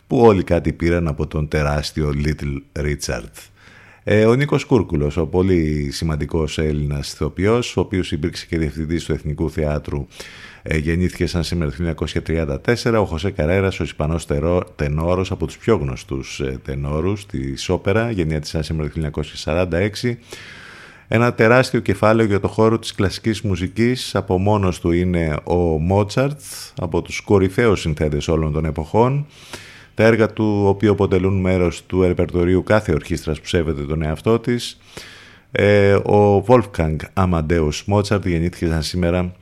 που 0.08 0.18
όλοι 0.18 0.44
κάτι 0.44 0.74
πήραν 0.74 1.08
από 1.08 1.28
τον 1.28 1.48
τεράστιο 1.48 2.14
Little 2.26 2.82
Richard. 2.86 3.50
Ε, 4.04 4.26
ο 4.26 4.36
Νίκος 4.36 4.64
Κούρκουλος, 4.64 5.18
ο 5.18 5.26
πολύ 5.26 5.90
σημαντικός 5.92 6.58
Έλληνας 6.58 7.14
ηθοποιός, 7.14 7.78
ο 7.78 7.80
οποίος 7.80 8.12
υπήρξε 8.12 8.46
και 8.46 8.58
διευθυντής 8.58 9.04
του 9.04 9.12
Εθνικού 9.12 9.52
Θεάτρου, 9.52 9.98
ε, 9.98 10.55
γεννήθηκε 10.70 11.28
σαν 11.28 11.44
σήμερα 11.44 11.72
το 11.72 11.96
1934. 12.84 13.00
Ο 13.00 13.06
Χωσέ 13.06 13.32
Καρέρας, 13.32 13.80
ο 13.80 13.84
Ισπανός 13.84 14.28
τενόρος, 14.76 15.32
από 15.32 15.46
τους 15.46 15.58
πιο 15.58 15.76
γνωστούς 15.76 16.40
ε, 16.40 16.60
τενόρους 16.64 17.26
της 17.26 17.70
όπερα, 17.70 18.12
γεννήθηκε 18.12 18.46
σαν 18.46 18.64
σήμερα 18.64 18.90
το 18.90 19.22
1946. 20.04 20.18
Ένα 21.08 21.34
τεράστιο 21.34 21.80
κεφάλαιο 21.80 22.28
για 22.28 22.40
το 22.40 22.48
χώρο 22.48 22.80
της 22.80 22.94
κλασικής 22.94 23.42
μουσικής 23.42 24.16
από 24.16 24.38
μόνος 24.38 24.80
του 24.80 24.92
είναι 24.92 25.38
ο 25.44 25.56
Μότσαρτ, 25.56 26.40
από 26.78 27.02
τους 27.02 27.22
κορυφαίους 27.22 27.80
συνθέτες 27.80 28.28
όλων 28.28 28.54
των 28.54 28.66
εποχών. 28.66 29.26
Τα 29.94 30.04
έργα 30.04 30.30
του, 30.30 30.64
οποίο 30.68 30.92
αποτελούν 30.92 31.40
μέρος 31.40 31.86
του 31.86 32.02
ρεπερτορίου 32.02 32.64
κάθε 32.64 32.94
ορχήστρας 32.94 33.40
που 33.40 33.48
σέβεται 33.48 33.82
τον 33.82 34.02
εαυτό 34.02 34.40
της. 34.40 34.78
Ε, 35.52 35.94
ο 35.94 36.46
Wolfgang 36.48 36.96
Amadeus 37.14 37.84
Mozart 37.88 38.26
γεννήθηκε 38.26 38.68
σαν 38.68 38.84
σήμερα, 38.84 39.36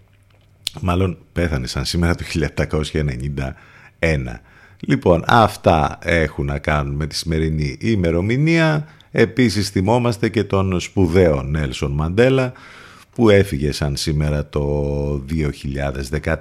μάλλον 0.82 1.18
πέθανε 1.32 1.68
σαν 1.68 1.86
σήμερα 1.86 2.16
το 2.16 2.24
1791. 4.00 4.40
Λοιπόν, 4.80 5.24
αυτά 5.28 6.00
έχουν 6.02 6.46
να 6.46 6.60
κάνουν 6.60 6.96
με 6.96 7.08
τη 7.08 7.16
σημερινή 7.16 7.78
ημερομηνία. 7.80 8.88
Επίσης 9.12 9.70
θυμόμαστε 9.70 10.30
και 10.30 10.44
τον 10.44 10.80
σπουδαίο 10.80 11.42
Νέλσον 11.42 11.92
Μαντέλα 11.92 12.54
που 13.16 13.30
έφυγε 13.30 13.72
σαν 13.72 13.96
σήμερα 13.96 14.50
το 14.50 15.26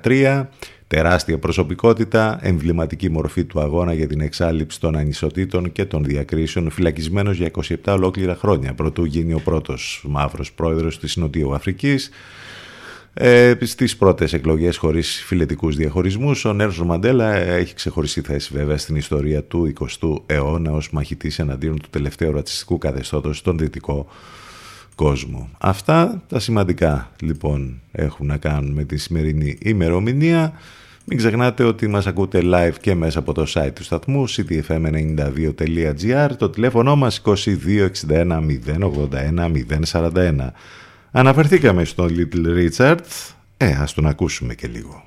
2013. 0.03 0.47
Τεράστια 0.87 1.39
προσωπικότητα, 1.39 2.39
εμβληματική 2.43 3.11
μορφή 3.11 3.45
του 3.45 3.61
αγώνα 3.61 3.93
για 3.93 4.07
την 4.07 4.21
εξάλληψη 4.21 4.81
των 4.81 4.97
ανισοτήτων 4.97 5.73
και 5.73 5.85
των 5.85 6.05
διακρίσεων, 6.05 6.71
φυλακισμένος 6.71 7.37
για 7.37 7.51
27 7.63 7.75
ολόκληρα 7.87 8.35
χρόνια, 8.35 8.75
πρωτού 8.75 9.05
γίνει 9.05 9.33
ο 9.33 9.41
πρώτος 9.45 10.05
μαύρος 10.09 10.53
πρόεδρος 10.53 10.99
της 10.99 11.17
Νοτιού 11.17 11.55
Αφρικής, 11.55 12.11
ε, 13.15 13.55
στις 13.61 13.97
πρώτες 13.97 14.33
εκλογές 14.33 14.77
χωρίς 14.77 15.23
φιλετικούς 15.27 15.77
διαχωρισμούς, 15.77 16.45
ο 16.45 16.53
Νέρσον 16.53 16.87
Μαντέλα 16.87 17.35
έχει 17.35 17.75
ξεχωριστεί 17.75 18.21
θέση 18.21 18.51
βέβαια 18.55 18.79
στην 18.79 18.97
ιστορία 18.97 19.43
του 19.43 19.73
20ου 19.81 20.17
αιώνα 20.27 20.73
ως 20.73 20.91
μαχητής 20.91 21.39
εναντίον 21.39 21.81
του 21.81 21.89
τελευταίου 21.91 22.33
ρατσιστικού 22.33 22.79
καθεστώτος 22.79 23.39
στον 23.39 23.59
δυτικό 23.59 24.07
κόσμο. 24.95 25.51
Αυτά 25.59 26.23
τα 26.29 26.39
σημαντικά 26.39 27.11
λοιπόν 27.21 27.81
έχουν 27.93 28.27
να 28.27 28.37
κάνουν 28.37 28.73
με 28.73 28.85
τη 28.85 28.97
σημερινή 28.97 29.59
ημερομηνία. 29.63 30.53
Μην 31.05 31.19
ξεχνάτε 31.19 31.65
ότι 31.65 31.87
μας 31.87 32.07
ακούτε 32.07 32.41
live 32.45 32.75
και 32.81 32.95
μέσα 32.95 33.19
από 33.19 33.33
το 33.33 33.47
site 33.55 33.73
του 33.75 33.85
σταθμού 33.85 34.29
ctfm92.gr 34.29 36.29
το 36.39 36.51
τηλέφωνο 36.51 36.97
μας 36.97 37.23
2261 37.25 37.37
081 38.67 39.51
041 39.93 40.51
Αναφερθήκαμε 41.15 41.85
στον 41.85 42.09
Little 42.11 42.69
Richard, 42.69 42.99
ε, 43.57 43.73
ας 43.73 43.95
τον 43.95 44.07
ακούσουμε 44.07 44.55
και 44.55 44.67
λίγο. 44.67 45.03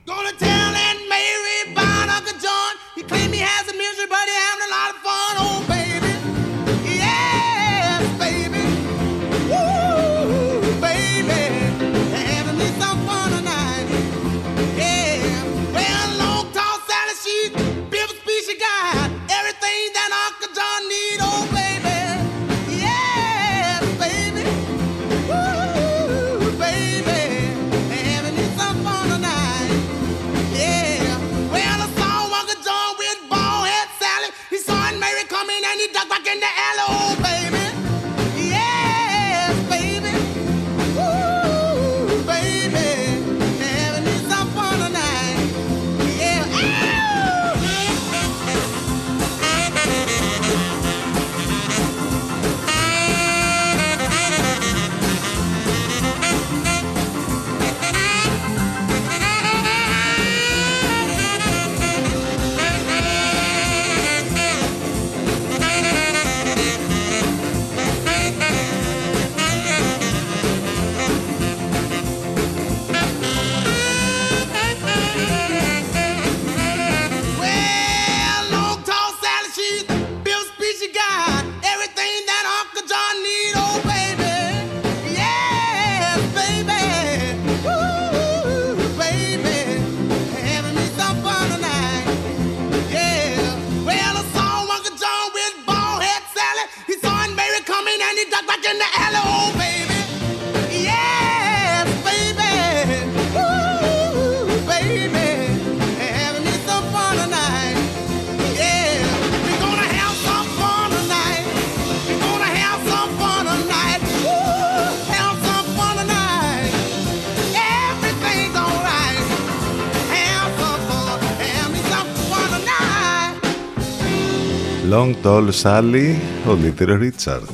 Long 125.26 125.32
Tall 125.32 125.50
Sally, 125.64 126.16
ο 126.48 126.58
Little 126.64 127.10
Richard. 127.10 127.48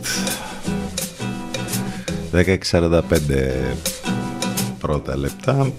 16.45 2.72 3.01
πρώτα 4.80 5.17
λεπτά. 5.17 5.72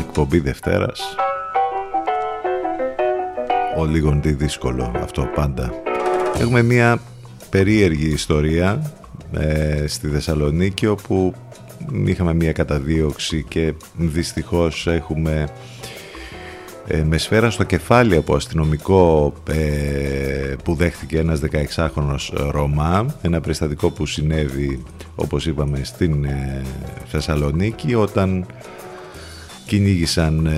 Εκπομπή 0.00 0.38
Δευτέρας. 0.38 1.00
Ο 3.78 3.84
λίγο 3.84 4.18
τι 4.22 4.32
δύσκολο 4.32 4.92
αυτό 5.02 5.28
πάντα. 5.34 5.72
Έχουμε 6.38 6.62
μια 6.62 6.98
περίεργη 7.50 8.08
ιστορία 8.08 8.92
ε, 9.32 9.84
στη 9.86 10.08
Θεσσαλονίκη 10.08 10.86
όπου 10.86 11.34
είχαμε 12.04 12.34
μια 12.34 12.52
καταδίωξη 12.52 13.44
και 13.48 13.74
δυστυχώς 13.96 14.86
έχουμε 14.86 15.32
ε, 15.40 15.73
με 17.04 17.18
σφαίρα 17.18 17.50
στο 17.50 17.64
κεφάλι 17.64 18.16
από 18.16 18.34
αστυνομικό 18.34 19.32
ε, 19.48 20.54
που 20.64 20.74
δέχτηκε 20.74 21.18
ένας 21.18 21.40
16χρονος 21.50 22.50
Ρωμά. 22.50 23.16
Ένα 23.22 23.40
περιστατικό 23.40 23.90
που 23.90 24.06
συνέβη 24.06 24.82
όπως 25.14 25.46
είπαμε 25.46 25.80
στην 25.84 26.24
ε, 26.24 26.62
Θεσσαλονίκη 27.06 27.94
όταν 27.94 28.46
κυνήγησαν 29.66 30.48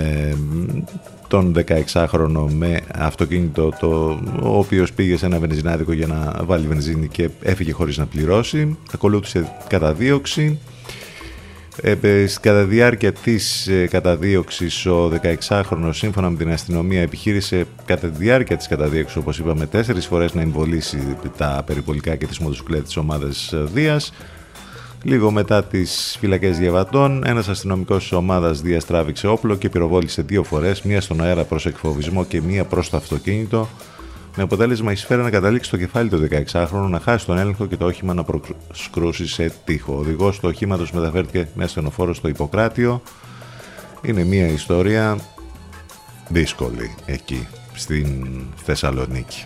τον 1.28 1.54
16χρονο 1.66 2.46
με 2.50 2.80
αυτοκίνητο 2.94 3.72
το, 3.80 4.20
ο 4.42 4.58
οποίος 4.58 4.92
πήγε 4.92 5.16
σε 5.16 5.26
ένα 5.26 5.38
βενζινάδικο 5.38 5.92
για 5.92 6.06
να 6.06 6.44
βάλει 6.44 6.66
βενζίνη 6.66 7.08
και 7.08 7.28
έφυγε 7.42 7.72
χωρίς 7.72 7.96
να 7.96 8.06
πληρώσει. 8.06 8.76
Ακολούθησε 8.94 9.52
καταδίωξη 9.68 10.58
ε, 11.82 11.96
κατά 12.40 12.64
διάρκεια 12.64 13.12
της 13.12 13.66
ε, 13.66 13.86
καταδίωξης 13.86 14.86
ο 14.86 15.10
16χρονος 15.22 15.90
σύμφωνα 15.92 16.30
με 16.30 16.36
την 16.36 16.50
αστυνομία 16.50 17.00
επιχείρησε 17.00 17.66
κατά 17.84 18.08
τη 18.08 18.16
διάρκεια 18.16 18.56
της 18.56 18.68
καταδίωξης 18.68 19.16
όπως 19.16 19.38
είπαμε 19.38 19.66
τέσσερις 19.66 20.06
φορές 20.06 20.34
να 20.34 20.40
εμβολήσει 20.40 21.16
τα 21.36 21.62
περιπολικά 21.66 22.16
και 22.16 22.26
τις 22.26 22.38
μοτοσυκλέτες 22.38 22.86
της 22.86 22.96
ομάδας 22.96 23.54
Δίας. 23.72 24.12
Λίγο 25.02 25.30
μετά 25.30 25.64
τις 25.64 26.16
φυλακές 26.20 26.58
διαβατών, 26.58 27.22
ένας 27.26 27.48
αστυνομικός 27.48 28.02
της 28.02 28.12
ομάδας 28.12 28.60
Δίας 28.60 28.84
τράβηξε 28.84 29.26
όπλο 29.26 29.56
και 29.56 29.68
πυροβόλησε 29.68 30.22
δύο 30.22 30.42
φορές, 30.42 30.82
μία 30.82 31.00
στον 31.00 31.22
αέρα 31.22 31.44
προς 31.44 31.66
εκφοβισμό 31.66 32.24
και 32.24 32.40
μία 32.40 32.64
προς 32.64 32.90
το 32.90 32.96
αυτοκίνητο 32.96 33.68
με 34.36 34.42
αποτέλεσμα 34.42 34.92
η 34.92 34.94
σφαίρα 34.94 35.22
να 35.22 35.30
καταλήξει 35.30 35.68
στο 35.68 35.76
κεφάλι 35.76 36.08
του 36.08 36.28
16χρονου, 36.30 36.88
να 36.88 37.00
χάσει 37.00 37.26
τον 37.26 37.38
έλεγχο 37.38 37.66
και 37.66 37.76
το 37.76 37.84
όχημα 37.86 38.14
να 38.14 38.24
προσκρούσει 38.24 39.26
σε 39.26 39.52
τείχο. 39.64 39.94
Ο 39.94 39.98
οδηγός 39.98 40.38
του 40.38 40.48
οχήματος 40.48 40.92
μεταφέρθηκε 40.92 41.48
με 41.54 41.64
ασθενοφόρο 41.64 42.14
στο 42.14 42.28
Ιπποκράτιο. 42.28 43.02
Είναι 44.02 44.24
μια 44.24 44.46
ιστορία 44.46 45.18
δύσκολη 46.28 46.94
εκεί 47.06 47.48
στην 47.74 48.26
Θεσσαλονίκη. 48.56 49.44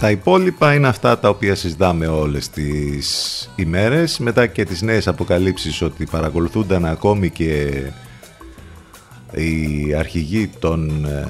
Τα 0.00 0.10
υπόλοιπα 0.10 0.74
είναι 0.74 0.88
αυτά 0.88 1.18
τα 1.18 1.28
οποία 1.28 1.54
συζητάμε 1.54 2.06
όλες 2.06 2.48
τις 2.48 3.50
ημέρες. 3.56 4.18
Μετά 4.18 4.46
και 4.46 4.64
τις 4.64 4.82
νέες 4.82 5.08
αποκαλύψεις 5.08 5.82
ότι 5.82 6.04
παρακολουθούνταν 6.04 6.84
ακόμη 6.84 7.30
και 7.30 7.82
οι 9.32 9.94
αρχηγοί 9.94 10.50
των 10.58 11.04
ε, 11.04 11.26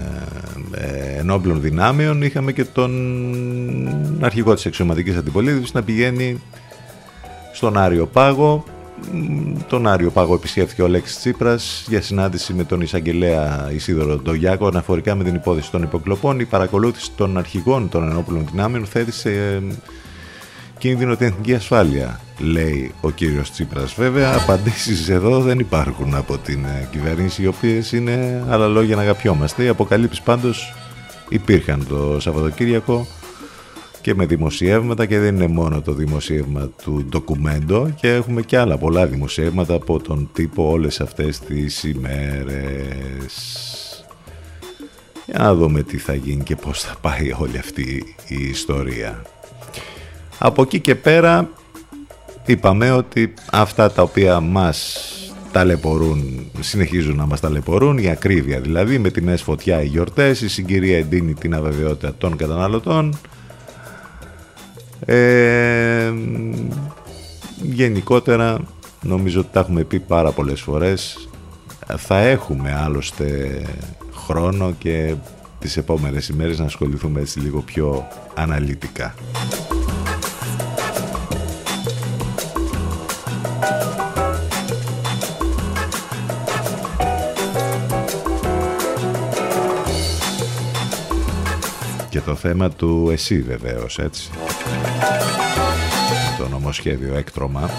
ε, 0.73 1.19
ενόπλων 1.19 1.61
δυνάμεων. 1.61 2.23
Είχαμε 2.23 2.53
και 2.53 2.65
τον 2.65 2.91
αρχηγό 4.21 4.55
της 4.55 4.65
εξωματικής 4.67 5.17
αντιπολίτευσης 5.17 5.73
να 5.73 5.83
πηγαίνει 5.83 6.43
στον 7.53 7.77
Άριο 7.77 8.07
Πάγο 8.07 8.65
τον 9.69 9.87
Άριο 9.87 10.11
Πάγο 10.11 10.35
επισκέφθηκε 10.35 10.83
ο 10.83 10.89
Λέξης 10.89 11.19
Τσίπρας 11.19 11.85
για 11.89 12.03
συνάντηση 12.03 12.53
με 12.53 12.65
τον 12.65 12.81
εισαγγελέα 12.81 13.71
Ισίδωρο 13.75 14.17
Ντογιάκο 14.17 14.67
αναφορικά 14.67 15.15
με 15.15 15.25
την 15.25 15.35
υπόθεση 15.35 15.71
των 15.71 15.83
υποκλοπών. 15.83 16.41
Η 16.41 16.45
παρακολούθηση 16.45 17.11
των 17.17 17.39
αρχηγών 17.39 17.89
των 17.89 18.11
ενόπλων 18.11 18.47
δυνάμεων 18.51 18.87
θέρισε 18.87 19.31
ε, 19.31 19.75
κίνδυνο 20.79 21.17
την 21.17 21.27
εθνική 21.27 21.55
ασφάλεια, 21.55 22.21
λέει 22.39 22.95
ο 23.01 23.11
κύριος 23.11 23.51
Τσίπρας. 23.51 23.95
Βέβαια, 23.95 24.35
απαντήσεις 24.35 25.09
εδώ 25.09 25.41
δεν 25.41 25.59
υπάρχουν 25.59 26.15
από 26.15 26.39
την 26.39 26.65
ε, 26.65 26.89
κυβέρνηση, 26.91 27.43
οι 27.43 27.47
οποίες 27.47 27.93
είναι 27.93 28.45
άλλα 28.49 28.67
λόγια 28.67 28.97
να 28.97 29.03
αγαπιόμαστε. 29.03 29.65
Οι 29.65 29.69
αποκαλύψεις 29.69 30.21
πάντως 30.21 30.75
υπήρχαν 31.29 31.87
το 31.89 32.21
Σαββατοκύριακο 32.21 33.07
και 34.07 34.15
με 34.15 34.27
δημοσιεύματα 34.27 35.07
και 35.07 35.19
δεν 35.19 35.35
είναι 35.35 35.47
μόνο 35.47 35.81
το 35.83 35.93
δημοσίευμα 35.93 36.71
του 36.83 37.07
ντοκουμέντο 37.09 37.91
και 38.01 38.15
έχουμε 38.15 38.43
και 38.43 38.59
άλλα 38.59 38.79
πολλά 38.79 39.07
δημοσιεύματα 39.07 39.75
από 39.75 40.01
τον 40.01 40.29
τύπο 40.33 40.71
όλες 40.71 41.01
αυτές 41.01 41.39
τις 41.39 41.85
ημέρες. 41.85 43.35
Για 45.27 45.39
να 45.39 45.55
δούμε 45.55 45.83
τι 45.83 45.99
θα 45.99 46.15
γίνει 46.15 46.43
και 46.43 46.57
πώς 46.57 46.81
θα 46.81 46.95
πάει 47.01 47.35
όλη 47.39 47.59
αυτή 47.59 48.15
η 48.29 48.49
ιστορία. 48.49 49.23
Από 50.39 50.63
εκεί 50.63 50.81
και 50.81 50.95
πέρα 50.95 51.49
είπαμε 52.47 52.91
ότι 52.91 53.35
αυτά 53.51 53.93
τα 53.93 54.03
οποία 54.03 54.41
μας 54.41 55.09
ταλαιπωρούν, 55.53 56.51
συνεχίζουν 56.61 57.17
να 57.17 57.27
μας 57.27 57.41
ταλαιπωρούν, 57.41 57.99
η 57.99 58.09
ακρίβεια 58.09 58.61
δηλαδή, 58.61 58.99
με 58.99 59.11
τιμές 59.11 59.43
φωτιά 59.43 59.83
οι 59.83 59.87
γιορτές, 59.87 60.41
η 60.41 60.49
συγκυρία 60.49 60.99
εντείνει 60.99 61.35
την 61.35 61.55
αβεβαιότητα 61.55 62.15
των 62.19 62.37
καταναλωτών, 62.37 63.19
ε, 65.05 66.13
γενικότερα 67.63 68.59
νομίζω 69.03 69.41
ότι 69.41 69.49
τα 69.53 69.61
έχουμε 69.61 69.85
πει 69.85 70.01
πάρα 70.01 70.31
πολλές 70.31 70.61
φορές 70.61 71.29
θα 71.97 72.19
έχουμε 72.19 72.75
άλλωστε 72.75 73.61
χρόνο 74.15 74.75
και 74.79 75.15
τις 75.59 75.77
επόμενες 75.77 76.29
ημέρες 76.29 76.59
να 76.59 76.65
ασχοληθούμε 76.65 77.21
έτσι 77.21 77.41
λίγο 77.41 77.61
πιο 77.61 78.07
αναλυτικά. 78.35 79.15
Και 92.17 92.23
το 92.23 92.35
θέμα 92.35 92.71
του 92.71 93.09
εσύ 93.13 93.43
βεβαίως 93.43 93.99
έτσι. 93.99 94.31
Το 96.39 96.49
νομοσχέδιο 96.49 97.15
έκτρωμα 97.15 97.71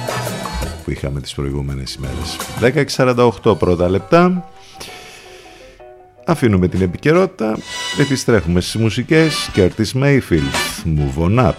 που 0.84 0.92
είχαμε 0.92 1.22
τις 1.22 1.34
προηγούμενες 1.34 1.94
ημέρες. 1.94 2.38
10.48 3.44 3.58
πρώτα 3.58 3.90
λεπτά. 3.90 4.50
Αφήνουμε 6.26 6.68
την 6.68 6.82
επικαιρότητα. 6.82 7.58
Επιστρέφουμε 8.00 8.62
στις 8.62 8.82
μουσικές. 8.82 9.50
Curtis 9.56 10.02
Mayfield 10.02 10.54
Move 10.86 11.24
On 11.24 11.40
Up 11.40 11.54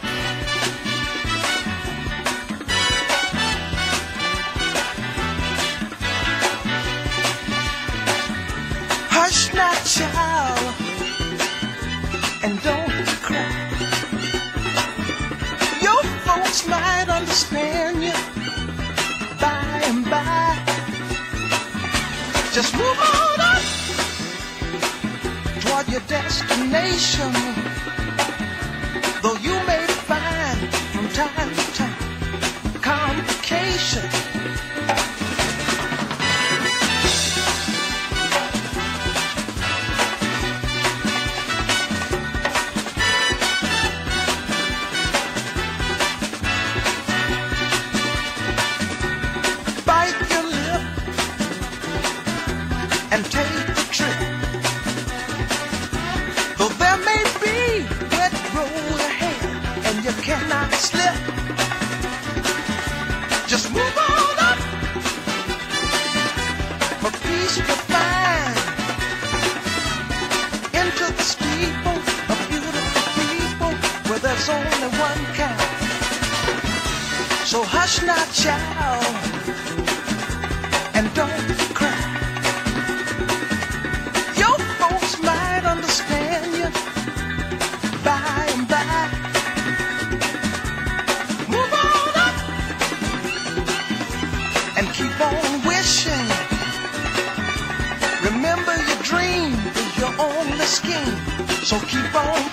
So 101.69 101.79
keep 101.81 102.15
on 102.15 102.48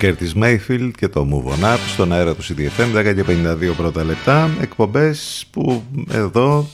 Ο 0.00 0.02
Κέρτις 0.02 0.34
Μέιφιλτ 0.34 0.96
και 0.96 1.08
το 1.08 1.28
Move 1.30 1.50
On 1.50 1.64
Up 1.64 1.78
στον 1.92 2.12
αέρα 2.12 2.34
του 2.34 2.42
CDFM 2.42 2.98
10 2.98 3.14
και 3.14 3.24
52 3.70 3.76
πρώτα 3.76 4.04
λεπτά. 4.04 4.50
Εκπομπές 4.60 5.46
που 5.50 5.82
εδώ 6.10 6.68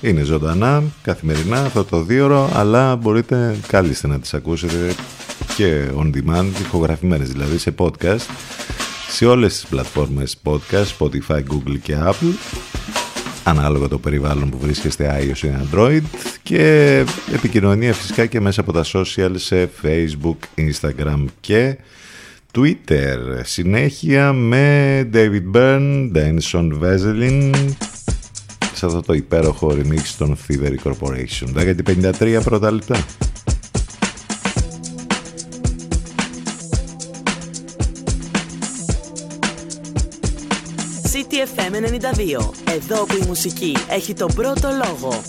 είναι 0.00 0.22
ζωντανά 0.22 0.82
καθημερινά 1.02 1.64
αυτό 1.64 1.84
το 1.84 2.02
δίωρο 2.02 2.50
αλλά 2.54 2.96
μπορείτε 2.96 3.56
κάλλιστα 3.66 4.08
να 4.08 4.20
τις 4.20 4.34
ακούσετε 4.34 4.94
και 5.56 5.84
on 5.98 6.10
demand 6.14 6.46
ηχογραφημένες 6.60 7.28
δηλαδή 7.32 7.58
σε 7.58 7.74
podcast 7.78 8.26
σε 9.08 9.26
όλες 9.26 9.52
τις 9.52 9.66
πλατφόρμες 9.66 10.36
podcast 10.42 10.86
Spotify, 10.98 11.38
Google 11.38 11.78
και 11.82 11.96
Apple 12.04 12.34
ανάλογα 13.44 13.88
το 13.88 13.98
περιβάλλον 13.98 14.50
που 14.50 14.58
βρίσκεστε 14.58 15.20
iOS 15.20 15.44
ή 15.44 15.50
Android 15.62 16.02
και 16.42 17.04
επικοινωνία 17.34 17.92
φυσικά 17.92 18.26
και 18.26 18.40
μέσα 18.40 18.60
από 18.60 18.72
τα 18.72 18.84
social 18.92 19.32
σε 19.34 19.70
Facebook, 19.82 20.36
Instagram 20.56 21.24
και 21.40 21.78
Twitter. 22.56 23.40
Συνέχεια 23.42 24.32
με 24.32 25.08
David 25.12 25.56
Byrne, 25.56 26.10
Denson 26.14 26.70
Veselin 26.82 27.52
σε 28.74 28.86
αυτό 28.86 29.00
το 29.00 29.12
υπέροχο 29.12 29.68
remix 29.68 30.14
των 30.18 30.36
Thievery 30.48 30.76
Corporation. 30.84 31.54
10 31.56 31.74
53 32.20 32.40
πρώτα 32.44 32.70
λεπτά. 32.70 33.04
CTFM 41.12 41.74
92. 41.74 42.50
Εδώ 42.74 43.04
που 43.04 43.16
η 43.22 43.26
μουσική 43.26 43.76
έχει 43.88 44.14
τον 44.14 44.34
πρώτο 44.34 44.68
λόγο. 44.84 45.22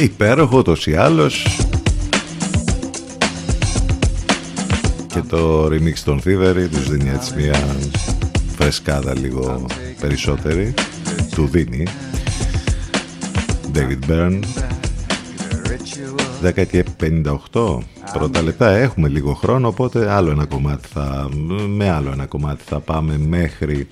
Υπέροχο 0.00 0.58
ούτως 0.58 0.86
ή 0.86 0.94
άλλως. 0.94 1.46
Και 5.06 5.22
το 5.28 5.66
remix 5.66 5.98
των 6.04 6.20
Thievery 6.24 6.68
τους 6.70 6.90
δίνει 6.90 7.10
έτσι 7.10 7.34
μια 7.36 7.64
φρεσκάδα 8.56 9.18
λίγο 9.18 9.66
περισσότερη. 10.00 10.74
Του 11.34 11.46
δίνει. 11.46 11.86
David 13.74 14.10
Byrne. 14.10 14.40
10 16.42 16.66
και 16.66 16.84
58 17.52 17.78
πρώτα 18.12 18.42
λεπτά. 18.42 18.70
Έχουμε 18.70 19.08
λίγο 19.08 19.34
χρόνο 19.34 19.68
οπότε 19.68 20.10
άλλο 20.10 20.30
ένα 20.30 20.46
κομμάτι 20.46 20.88
θα, 20.92 21.28
με 21.68 21.90
άλλο 21.90 22.10
ένα 22.12 22.26
κομμάτι 22.26 22.62
θα 22.66 22.80
πάμε 22.80 23.18
μέχρι 23.18 23.88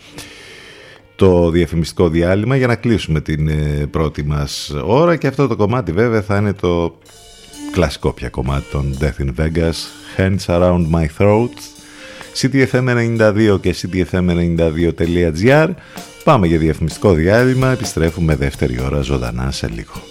το 1.19 1.51
διαφημιστικό 1.51 2.09
διάλειμμα 2.09 2.57
για 2.57 2.67
να 2.67 2.75
κλείσουμε 2.75 3.21
την 3.21 3.49
ε, 3.49 3.87
πρώτη 3.91 4.25
μας 4.25 4.73
ώρα. 4.85 5.17
Και 5.17 5.27
αυτό 5.27 5.47
το 5.47 5.57
κομμάτι 5.57 5.93
βέβαια 5.93 6.23
θα 6.23 6.37
είναι 6.37 6.53
το 6.53 6.99
κλασικό 7.71 8.13
πια 8.13 8.29
κομμάτι 8.29 8.65
των 8.71 8.97
Death 9.01 9.23
in 9.25 9.31
Vegas. 9.41 9.75
Hands 10.17 10.47
Around 10.47 10.87
My 10.93 11.07
Throat. 11.19 11.49
Ctfm92 12.35 13.59
και 13.61 13.75
ctfm92.gr 13.83 15.69
Πάμε 16.25 16.47
για 16.47 16.59
διαφημιστικό 16.59 17.13
διάλειμμα, 17.13 17.71
επιστρέφουμε 17.71 18.37
δεύτερη 18.37 18.81
ώρα 18.81 19.01
ζωντανά 19.01 19.51
σε 19.51 19.69
λίγο. 19.69 20.08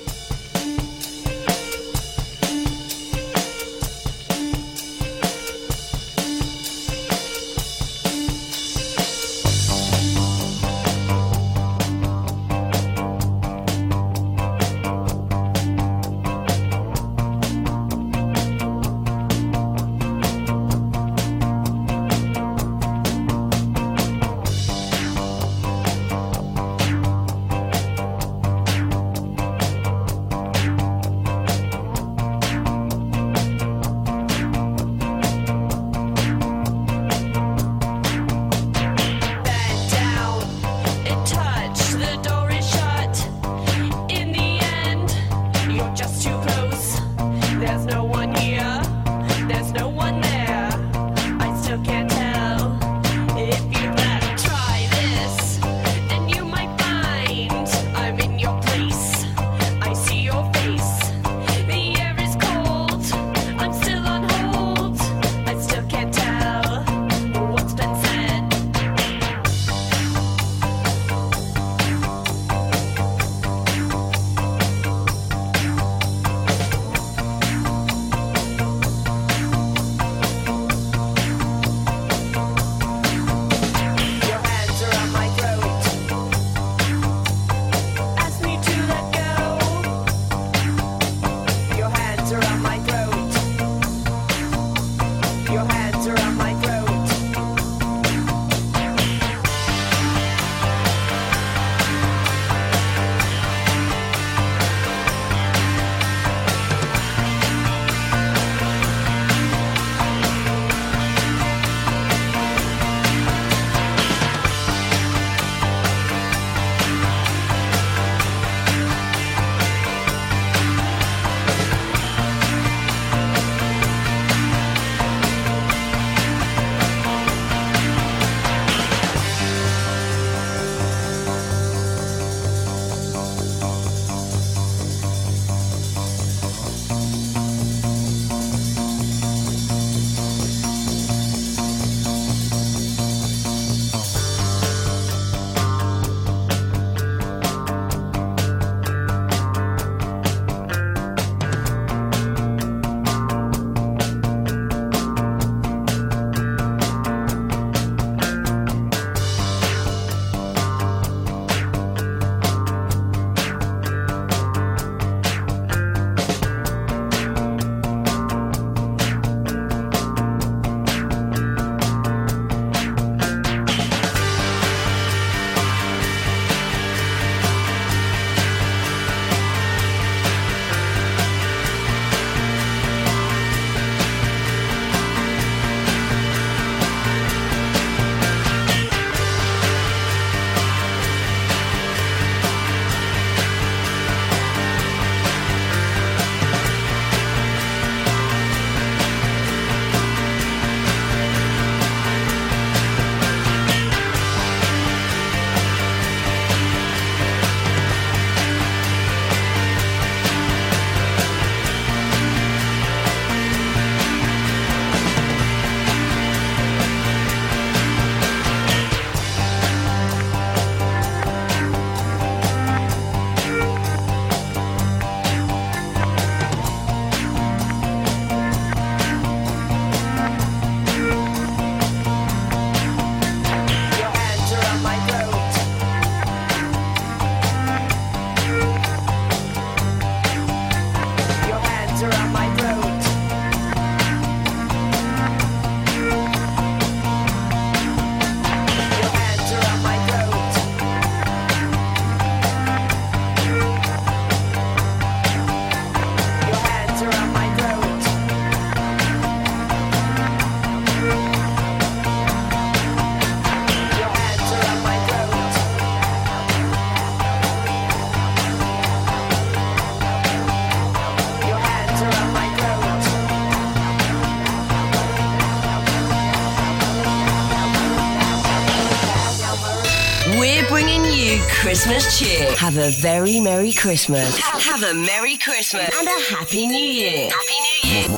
Have 282.58 282.78
a 282.78 282.90
very 282.90 283.40
Merry 283.40 283.72
Christmas. 283.72 284.36
Have 284.70 284.82
a 284.82 284.94
Merry 284.94 285.38
Christmas. 285.38 285.90
And 286.00 286.08
a 286.08 286.20
Happy 286.36 286.66
New 286.66 286.90
Year. 287.02 287.30
Happy 287.30 287.58
New 287.66 287.80
Year. 287.92 288.10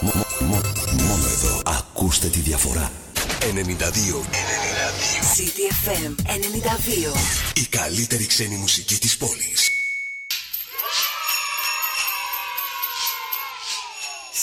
Μόνο 1.02 1.28
εδώ 1.28 1.62
ακούστε 1.66 2.28
τη 2.28 2.40
διαφορά. 2.40 2.92
92. 3.42 3.54
92. 3.54 4.26
CTFM 5.36 6.16
92. 6.26 7.16
Η 7.54 7.66
καλύτερη 7.66 8.26
ξένη 8.26 8.56
μουσική 8.56 8.98
της 8.98 9.18
πόλης. 9.18 9.70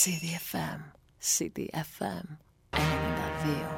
CDFM, 0.03 0.81
CDFM 1.37 2.27
92. 2.71 3.76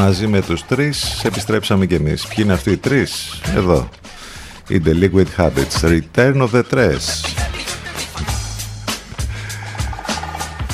μαζί 0.00 0.26
με 0.26 0.42
τους 0.42 0.66
τρεις 0.66 1.24
επιστρέψαμε 1.24 1.86
κι 1.86 1.94
εμείς. 1.94 2.26
Ποιοι 2.26 2.36
είναι 2.38 2.52
αυτοί 2.52 2.70
οι 2.70 2.76
τρεις, 2.76 3.40
εδώ. 3.56 3.88
In 4.68 4.80
the 4.84 5.02
Liquid 5.02 5.26
Habits, 5.36 5.80
Return 5.80 6.48
of 6.48 6.48
the 6.52 6.62
Tres. 6.70 6.98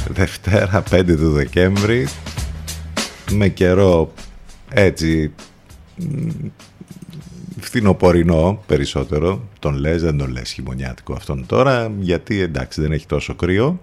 Δευτέρα 0.08 0.82
5 0.90 1.16
του 1.16 1.32
Δεκέμβρη, 1.32 2.08
με 3.30 3.48
καιρό 3.48 4.12
έτσι 4.68 5.32
φθινοπορεινό 7.60 8.62
περισσότερο, 8.66 9.48
τον 9.58 9.74
λες 9.74 10.02
δεν 10.02 10.18
τον 10.18 10.30
λες 10.30 10.52
χειμωνιάτικο 10.52 11.12
αυτόν 11.12 11.46
τώρα, 11.46 11.92
γιατί 12.00 12.40
εντάξει 12.40 12.80
δεν 12.80 12.92
έχει 12.92 13.06
τόσο 13.06 13.34
κρύο. 13.34 13.80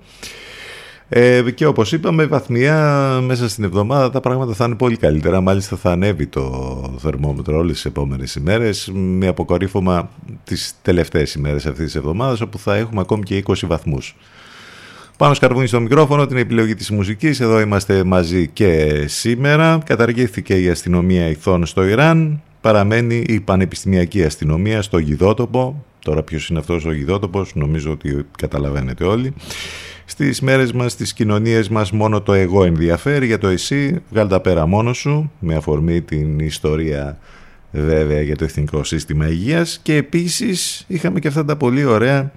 Ε, 1.10 1.52
και 1.52 1.66
όπως 1.66 1.92
είπαμε 1.92 2.26
βαθμία 2.26 2.76
μέσα 3.24 3.50
στην 3.50 3.64
εβδομάδα 3.64 4.10
τα 4.10 4.20
πράγματα 4.20 4.54
θα 4.54 4.66
είναι 4.66 4.76
πολύ 4.76 4.98
καλύτερα. 4.98 5.42
Μάλιστα 5.42 5.76
θα 5.76 5.92
ανέβει 5.92 6.28
το 6.28 6.96
θερμόμετρο 6.98 7.58
όλες 7.58 7.74
τις 7.74 7.86
επόμενες 7.86 8.36
ημέρες 8.36 8.92
με 8.94 9.28
αποκορύφωμα 9.28 10.10
τις 10.44 10.76
τελευταίες 10.82 11.34
ημέρες 11.34 11.66
αυτής 11.66 11.86
της 11.86 11.96
εβδομάδας 11.96 12.42
όπου 12.42 12.58
θα 12.58 12.76
έχουμε 12.76 13.02
ακόμη 13.02 13.24
και 13.24 13.44
20 13.48 13.54
βαθμούς. 13.68 14.16
Πάνω 15.18 15.34
σκαρβούνι 15.34 15.68
στο 15.68 15.80
μικρόφωνο, 15.80 16.26
την 16.26 16.38
επιλογή 16.38 16.76
της 16.76 16.92
μουσικής. 16.92 17.40
Εδώ 17.40 17.60
είμαστε 17.60 18.04
μαζί 18.04 18.48
και 18.48 19.04
σήμερα. 19.08 19.78
Καταργήθηκε 19.86 20.62
η 20.62 20.70
αστυνομία 20.70 21.28
ηθών 21.30 21.66
στο 21.66 21.88
Ιράν. 21.88 22.42
Παραμένει 22.62 23.24
η 23.28 23.40
πανεπιστημιακή 23.40 24.24
αστυνομία 24.24 24.82
στο 24.82 24.98
Γιδότοπο. 24.98 25.86
Τώρα 26.00 26.24
ποιος 26.24 26.48
είναι 26.48 26.60
αυτός 26.60 26.86
ο 26.86 26.92
Γιδότοπος, 26.94 27.56
νομίζω 27.56 27.92
ότι 27.92 28.26
καταλαβαίνετε 28.38 29.04
όλοι. 29.04 29.34
Στις 30.06 30.42
μέρες 30.42 30.72
μας, 30.72 30.92
στις 30.92 31.14
κοινωνίες 31.14 31.70
μας 31.70 31.92
μόνο 31.92 32.22
το 32.22 32.34
εγώ 32.34 32.64
ενδιαφέρει. 32.64 33.26
Για 33.26 33.38
το 33.38 33.48
εσύ 33.48 34.02
βγάλ 34.10 34.28
τα 34.28 34.40
πέρα 34.40 34.66
μόνος 34.66 34.98
σου. 34.98 35.32
Με 35.40 35.56
αφορμή 35.56 36.02
την 36.02 36.40
ιστορία 36.40 37.18
βέβαια 37.72 38.22
για 38.22 38.36
το 38.36 38.44
Εθνικό 38.44 38.84
Σύστημα 38.84 39.28
Υγείας. 39.28 39.80
Και 39.84 39.96
επίσης 39.96 40.84
είχαμε 40.88 41.20
και 41.20 41.28
αυτά 41.28 41.46
τα 41.46 41.56
πολύ 41.56 41.86
ωραία 41.86 42.32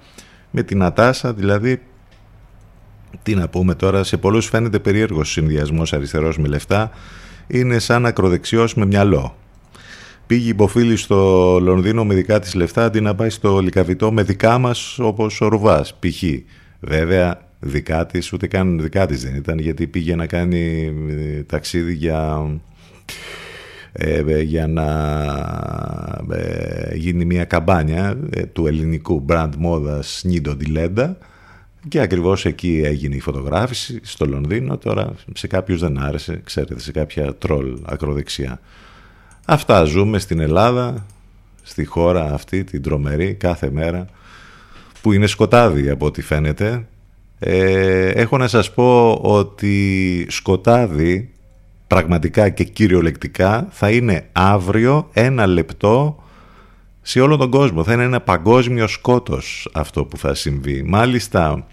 με 0.51 0.63
την 0.63 0.83
Ατάσα. 0.83 1.33
Δηλαδή 1.33 1.81
τι 3.23 3.35
να 3.35 3.47
πούμε 3.47 3.75
τώρα 3.75 4.03
σε 4.03 4.17
πολλούς 4.17 4.45
φαίνεται 4.45 4.79
περίεργος 4.79 5.31
συνδυασμός 5.31 5.93
αριστερός 5.93 6.37
με 6.37 6.47
λεφτά. 6.47 6.91
Είναι 7.47 7.79
σαν 7.79 8.05
ακροδεξιός 8.05 8.75
με 8.75 8.85
μυαλό. 8.85 9.37
Πήγε 10.27 10.49
υποφίλη 10.49 10.95
στο 10.95 11.59
Λονδίνο 11.61 12.05
με 12.05 12.13
δικά 12.13 12.39
της 12.39 12.55
λεφτά 12.55 12.85
αντί 12.85 13.01
να 13.01 13.15
πάει 13.15 13.29
στο 13.29 13.59
Λικαβιτό 13.59 14.11
με 14.11 14.23
δικά 14.23 14.57
μας 14.57 14.99
όπως 14.99 15.41
ο 15.41 15.47
Ρουβάς. 15.47 15.93
Π.χ. 15.99 16.23
βέβαια 16.79 17.46
δικά 17.59 18.05
της, 18.05 18.33
ούτε 18.33 18.47
καν 18.47 18.79
δικά 18.81 19.05
της 19.05 19.23
δεν 19.23 19.35
ήταν 19.35 19.59
γιατί 19.59 19.87
πήγε 19.87 20.15
να 20.15 20.25
κάνει 20.25 20.93
ε, 21.09 21.43
ταξίδι 21.43 21.93
για, 21.93 22.49
ε, 23.91 24.41
για 24.41 24.67
να 24.67 24.85
ε, 26.35 26.95
γίνει 26.95 27.25
μια 27.25 27.45
καμπάνια 27.45 28.17
του 28.53 28.67
ελληνικού 28.67 29.25
brand 29.29 29.51
μόδας 29.57 30.21
Νίντο 30.25 30.55
Ντιλέντα 30.55 31.17
και 31.87 31.99
ακριβώς 31.99 32.45
εκεί 32.45 32.81
έγινε 32.85 33.15
η 33.15 33.19
φωτογράφηση 33.19 33.99
στο 34.03 34.25
Λονδίνο. 34.25 34.77
Τώρα 34.77 35.13
σε 35.33 35.47
κάποιους 35.47 35.79
δεν 35.79 35.97
άρεσε 35.97 36.41
ξέρετε 36.43 36.79
σε 36.79 36.91
κάποια 36.91 37.35
τρόλ 37.35 37.77
ακροδεξιά. 37.85 38.59
Αυτά 39.45 39.83
ζούμε 39.83 40.19
στην 40.19 40.39
Ελλάδα 40.39 41.05
στη 41.63 41.85
χώρα 41.85 42.33
αυτή 42.33 42.63
την 42.63 42.81
τρομερή 42.81 43.33
κάθε 43.33 43.69
μέρα 43.71 44.07
που 45.01 45.13
είναι 45.13 45.27
σκοτάδι 45.27 45.89
από 45.89 46.05
ό,τι 46.05 46.21
φαίνεται 46.21 46.87
ε, 47.39 48.07
έχω 48.07 48.37
να 48.37 48.47
σας 48.47 48.73
πω 48.73 49.19
ότι 49.21 50.25
σκοτάδι 50.29 51.31
πραγματικά 51.87 52.49
και 52.49 52.63
κυριολεκτικά 52.63 53.67
θα 53.71 53.91
είναι 53.91 54.29
αύριο 54.31 55.09
ένα 55.13 55.47
λεπτό 55.47 56.23
σε 57.01 57.19
όλο 57.19 57.37
τον 57.37 57.49
κόσμο. 57.49 57.83
Θα 57.83 57.93
είναι 57.93 58.03
ένα 58.03 58.21
παγκόσμιο 58.21 58.87
σκότος 58.87 59.69
αυτό 59.73 60.05
που 60.05 60.17
θα 60.17 60.33
συμβεί. 60.33 60.83
Μάλιστα 60.83 61.67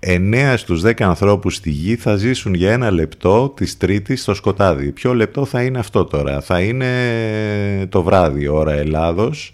9 0.00 0.54
στους 0.56 0.82
10 0.84 0.92
ανθρώπους 1.02 1.54
στη 1.54 1.70
γη 1.70 1.96
θα 1.96 2.16
ζήσουν 2.16 2.54
για 2.54 2.72
ένα 2.72 2.90
λεπτό 2.90 3.48
της 3.56 3.76
Τρίτης 3.76 4.22
στο 4.22 4.34
σκοτάδι. 4.34 4.92
Ποιο 4.92 5.14
λεπτό 5.14 5.44
θα 5.44 5.62
είναι 5.62 5.78
αυτό 5.78 6.04
τώρα; 6.04 6.40
Θα 6.40 6.60
είναι 6.60 7.86
το 7.88 8.02
βράδυ 8.02 8.48
ώρα 8.48 8.72
Ελλάδος 8.72 9.52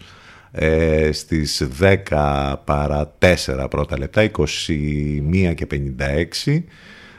ε, 0.57 1.13
στις 1.13 1.69
10 1.81 2.55
παρά 2.65 3.17
4 3.19 3.67
πρώτα 3.71 3.99
λεπτά, 3.99 4.23
21 4.23 5.55
και 5.55 5.67
56, 6.47 6.63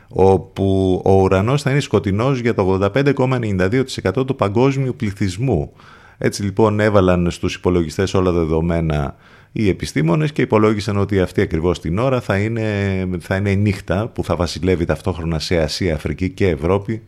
όπου 0.08 1.02
ο 1.06 1.12
ουρανός 1.12 1.62
θα 1.62 1.72
είναι 1.72 1.80
σκοτεινός 1.80 2.40
για 2.40 2.54
το 2.54 2.80
85,92% 2.94 4.28
του 4.28 4.36
παγκόσμιου 4.36 4.96
πληθυσμού. 4.96 5.72
Έτσι 6.18 6.44
λοιπόν 6.44 6.80
έβαλαν 6.80 7.32
στους 7.32 7.56
υπολογιστές 7.56 8.14
όλα 8.14 8.32
τα 8.32 8.38
δεδομένα 8.38 9.16
οι 9.52 9.70
επιστήμονες 9.70 10.32
και 10.32 10.42
υπολόγισαν 10.42 10.98
ότι 10.98 11.20
αυτή 11.20 11.42
ακριβώς 11.42 11.80
την 11.80 11.98
ώρα 11.98 12.22
θα 12.22 12.38
είναι, 12.38 13.08
θα 13.20 13.36
είναι 13.36 13.50
η 13.50 13.56
νύχτα 13.56 14.08
που 14.08 14.24
θα 14.24 14.36
βασιλεύει 14.36 14.86
ταυτόχρονα 14.86 15.40
σε 15.40 15.58
Ασία, 15.58 15.96
Αφρική 15.96 16.30
και 16.30 16.48
Ευρώπη 16.48 17.02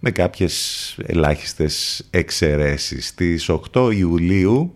με 0.00 0.10
κάποιες 0.10 0.96
ελάχιστες 1.06 2.02
εξαιρέσεις. 2.10 3.06
Στις 3.06 3.50
8 3.72 3.90
Ιουλίου 3.94 4.74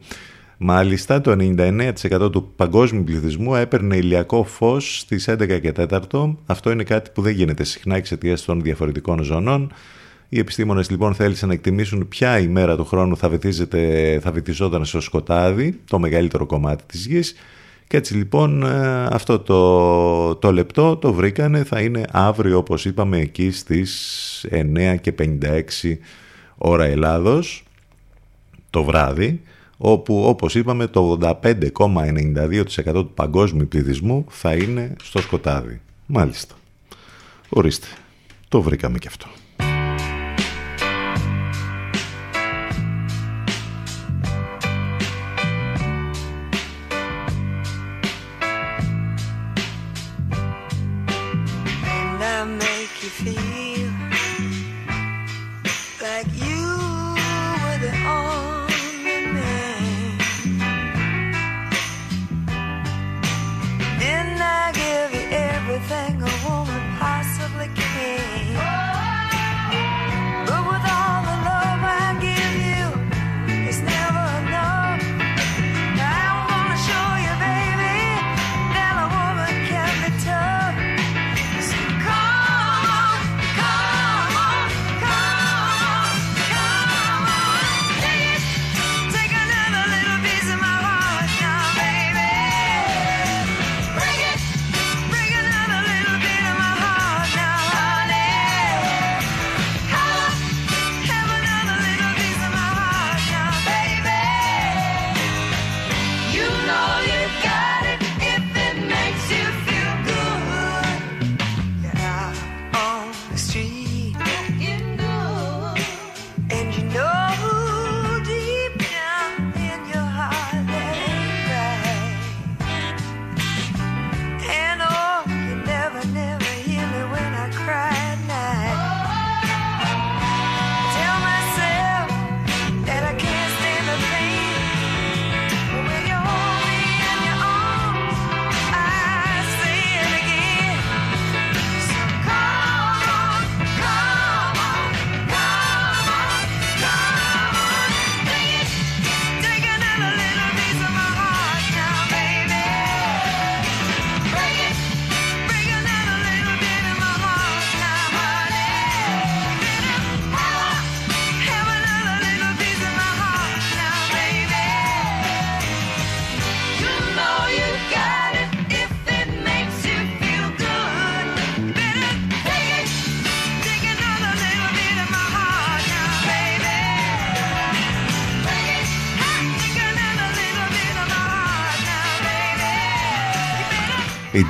Μάλιστα, 0.58 1.20
το 1.20 1.36
99% 1.38 2.32
του 2.32 2.52
παγκόσμιου 2.56 3.04
πληθυσμού 3.04 3.54
έπαιρνε 3.54 3.96
ηλιακό 3.96 4.44
φως 4.44 4.98
στις 4.98 5.28
11 5.28 5.60
και 5.60 5.72
4. 6.12 6.34
Αυτό 6.46 6.70
είναι 6.70 6.82
κάτι 6.82 7.10
που 7.10 7.22
δεν 7.22 7.32
γίνεται 7.32 7.64
συχνά 7.64 7.96
εξαιτίας 7.96 8.44
των 8.44 8.62
διαφορετικών 8.62 9.22
ζωνών. 9.22 9.72
Οι 10.28 10.38
επιστήμονες 10.38 10.90
λοιπόν 10.90 11.14
θέλησαν 11.14 11.48
να 11.48 11.54
εκτιμήσουν 11.54 12.08
ποια 12.08 12.38
ημέρα 12.38 12.76
του 12.76 12.84
χρόνου 12.84 13.16
θα, 13.16 13.38
θα 14.20 14.30
βυθιζόταν 14.32 14.84
στο 14.84 15.00
σκοτάδι, 15.00 15.80
το 15.90 15.98
μεγαλύτερο 15.98 16.46
κομμάτι 16.46 16.84
της 16.86 17.06
γης. 17.06 17.34
Και 17.86 17.96
έτσι 17.96 18.14
λοιπόν 18.14 18.62
ε, 18.62 19.04
αυτό 19.10 19.38
το, 19.38 20.34
το 20.34 20.52
λεπτό 20.52 20.96
το 20.96 21.12
βρήκανε, 21.12 21.64
θα 21.64 21.80
είναι 21.80 22.04
αύριο 22.12 22.58
όπως 22.58 22.84
είπαμε 22.84 23.18
εκεί 23.18 23.50
στις 23.50 24.46
9 24.50 24.96
και 25.00 25.14
56 25.18 25.96
ώρα 26.56 26.84
Ελλάδος 26.84 27.64
το 28.70 28.84
βράδυ 28.84 29.40
όπου 29.76 30.24
όπως 30.26 30.54
είπαμε 30.54 30.86
το 30.86 31.18
85,92% 31.42 32.92
του 32.92 33.10
παγκόσμιου 33.14 33.68
πληθυσμού 33.68 34.24
θα 34.28 34.52
είναι 34.52 34.96
στο 35.02 35.20
σκοτάδι. 35.20 35.80
Μάλιστα. 36.06 36.54
Ορίστε. 37.48 37.86
Το 38.48 38.62
βρήκαμε 38.62 38.98
και 38.98 39.08
αυτό. 39.08 39.26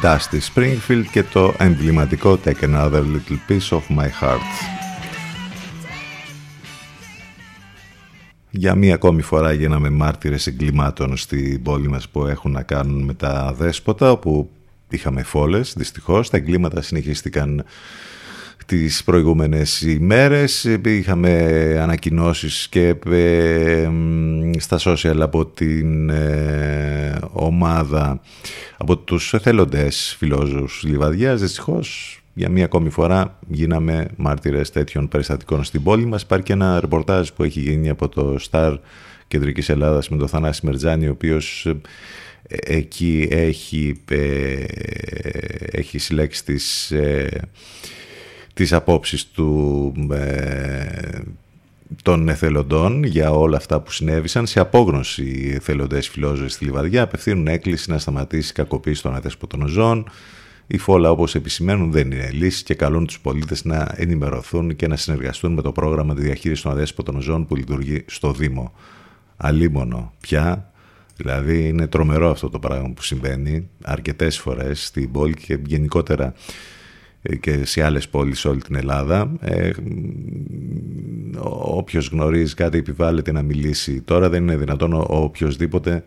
Η 0.07 0.09
Dusty 0.09 0.55
Springfield 0.55 1.05
και 1.11 1.23
το 1.23 1.55
εμβληματικό 1.59 2.39
Take 2.45 2.61
Another 2.61 3.03
Little 3.03 3.39
Piece 3.49 3.69
of 3.69 3.81
My 3.99 4.09
Heart. 4.21 4.39
Για 8.51 8.75
μία 8.75 8.95
ακόμη 8.95 9.23
φορά 9.23 9.53
γίναμε 9.53 9.91
μάρτυρες 9.91 10.47
εγκλημάτων 10.47 11.17
στην 11.17 11.63
πόλη 11.63 11.89
μας 11.89 12.09
που 12.09 12.27
έχουν 12.27 12.51
να 12.51 12.63
κάνουν 12.63 13.03
με 13.03 13.15
τα 13.15 13.55
δέσποτα, 13.59 14.11
όπου 14.11 14.51
είχαμε 14.89 15.23
φόλες, 15.23 15.75
δυστυχώς. 15.77 16.31
Τα 16.31 16.37
εγκλήματα 16.37 16.83
συνεχίστηκαν 16.83 17.65
τις 18.67 19.05
προηγούμενες 19.05 19.81
ημέρες. 19.81 20.65
Είχαμε 20.85 21.31
ανακοινώσεις 21.81 22.69
και 22.69 22.95
ε, 23.11 23.89
στα 24.59 24.79
social 24.81 25.17
από 25.21 25.47
την 25.47 26.11
ε, 26.11 27.19
ομάδα, 27.33 28.21
από 28.77 28.97
τους 28.97 29.35
εθελοντές 29.35 30.15
φιλόζους 30.19 30.83
Λιβαδιάς. 30.87 31.41
Δυστυχώς 31.41 32.21
για 32.35 32.49
μία 32.49 32.65
ακόμη 32.65 32.91
φορά 32.91 33.39
γίναμε 33.49 34.09
μάρτυρες 34.17 34.71
τέτοιων 34.71 35.09
περιστατικών 35.09 35.65
στην 35.65 35.83
πόλη 35.83 36.07
μας. 36.07 36.23
Υπάρχει 36.23 36.45
και 36.45 36.53
ένα 36.53 36.81
ρεπορτάζ 36.81 37.29
που 37.29 37.43
έχει 37.43 37.61
γίνει 37.61 37.89
από 37.89 38.09
το 38.09 38.37
Star 38.51 38.79
Κεντρικής 39.29 39.69
Ελλάδας 39.69 40.09
με 40.09 40.17
τον 40.17 40.29
Θανάση 40.29 40.67
Μερτζάνη, 40.67 41.07
ο 41.09 41.11
οποίος 41.11 41.67
ε, 41.67 41.77
εκεί 42.49 43.29
έχει, 43.31 43.95
έχει 45.71 45.99
συλλέξει 45.99 46.45
τις 46.45 46.93
τις 48.57 48.73
απόψεις 48.73 49.27
του 49.27 49.93
ε, 50.11 51.21
των 52.03 52.29
εθελοντών 52.29 53.05
για 53.05 53.31
όλα 53.31 53.57
αυτά 53.57 53.81
που 53.81 53.93
συνέβησαν. 53.93 54.47
Σε 54.47 54.61
απόγνωση 54.61 55.25
οι 55.25 55.55
εθελοντές 55.55 56.09
φιλόζωες 56.09 56.53
στη 56.53 56.65
Λιβαδιά 56.65 57.03
απευθύνουν 57.03 57.47
έκκληση 57.47 57.91
να 57.91 57.99
σταματήσει 57.99 58.51
η 58.51 58.53
κακοποίηση 58.53 59.03
των 59.03 59.15
αδέσποτων 59.15 59.67
ζώων. 59.67 60.11
Η 60.67 60.79
φόλα 60.79 61.11
όπως 61.11 61.35
επισημαίνουν 61.35 61.93
δεν 61.93 62.11
είναι 62.11 62.31
λύση 62.33 62.65
και 62.65 62.75
καλούν 62.75 63.07
τους 63.07 63.21
πολίτες 63.21 63.65
να 63.65 63.95
ενημερωθούν 63.97 64.77
και 64.77 64.87
να 64.87 64.97
συνεργαστούν 64.97 65.53
με 65.53 65.63
το 65.63 65.73
πρόγραμμα 65.73 66.15
τη 66.15 66.21
διαχείριση 66.21 66.63
των 66.63 66.73
αδέσποτων 66.73 67.21
ζώων 67.21 67.47
που 67.47 67.57
λειτουργεί 67.57 68.05
στο 68.07 68.33
Δήμο. 68.33 68.73
Αλίμονο 69.37 70.13
πια, 70.21 70.73
δηλαδή 71.17 71.69
είναι 71.69 71.87
τρομερό 71.87 72.31
αυτό 72.31 72.51
το 72.51 72.59
πράγμα 72.59 72.93
που 72.97 73.03
συμβαίνει 73.03 73.69
αρκετές 73.83 74.39
φορές 74.39 74.87
στην 74.87 75.11
πόλη 75.11 75.35
και 75.35 75.59
γενικότερα 75.67 76.35
και 77.41 77.65
σε 77.65 77.85
άλλες 77.85 78.09
πόλεις 78.09 78.39
σε 78.39 78.49
όλη 78.49 78.63
την 78.63 78.77
Ελλάδα. 78.77 79.33
Ε, 79.41 79.71
όποιος 81.61 82.09
γνωρίζει 82.09 82.55
κάτι 82.55 82.79
επιβάλλεται 82.79 83.33
να 83.33 83.43
μιλήσει. 83.43 84.01
Τώρα 84.01 84.29
δεν 84.29 84.43
είναι 84.43 84.57
δυνατόν 84.57 84.93
ο 84.93 85.07
οποιοδήποτε 85.09 86.05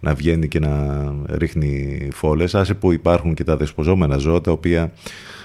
να 0.00 0.14
βγαίνει 0.14 0.48
και 0.48 0.58
να 0.58 1.04
ρίχνει 1.28 2.08
φόλες. 2.12 2.54
Άσε 2.54 2.74
που 2.74 2.92
υπάρχουν 2.92 3.34
και 3.34 3.44
τα 3.44 3.56
δεσποζόμενα 3.56 4.16
ζώα 4.16 4.40
τα 4.40 4.52
οποία 4.52 4.92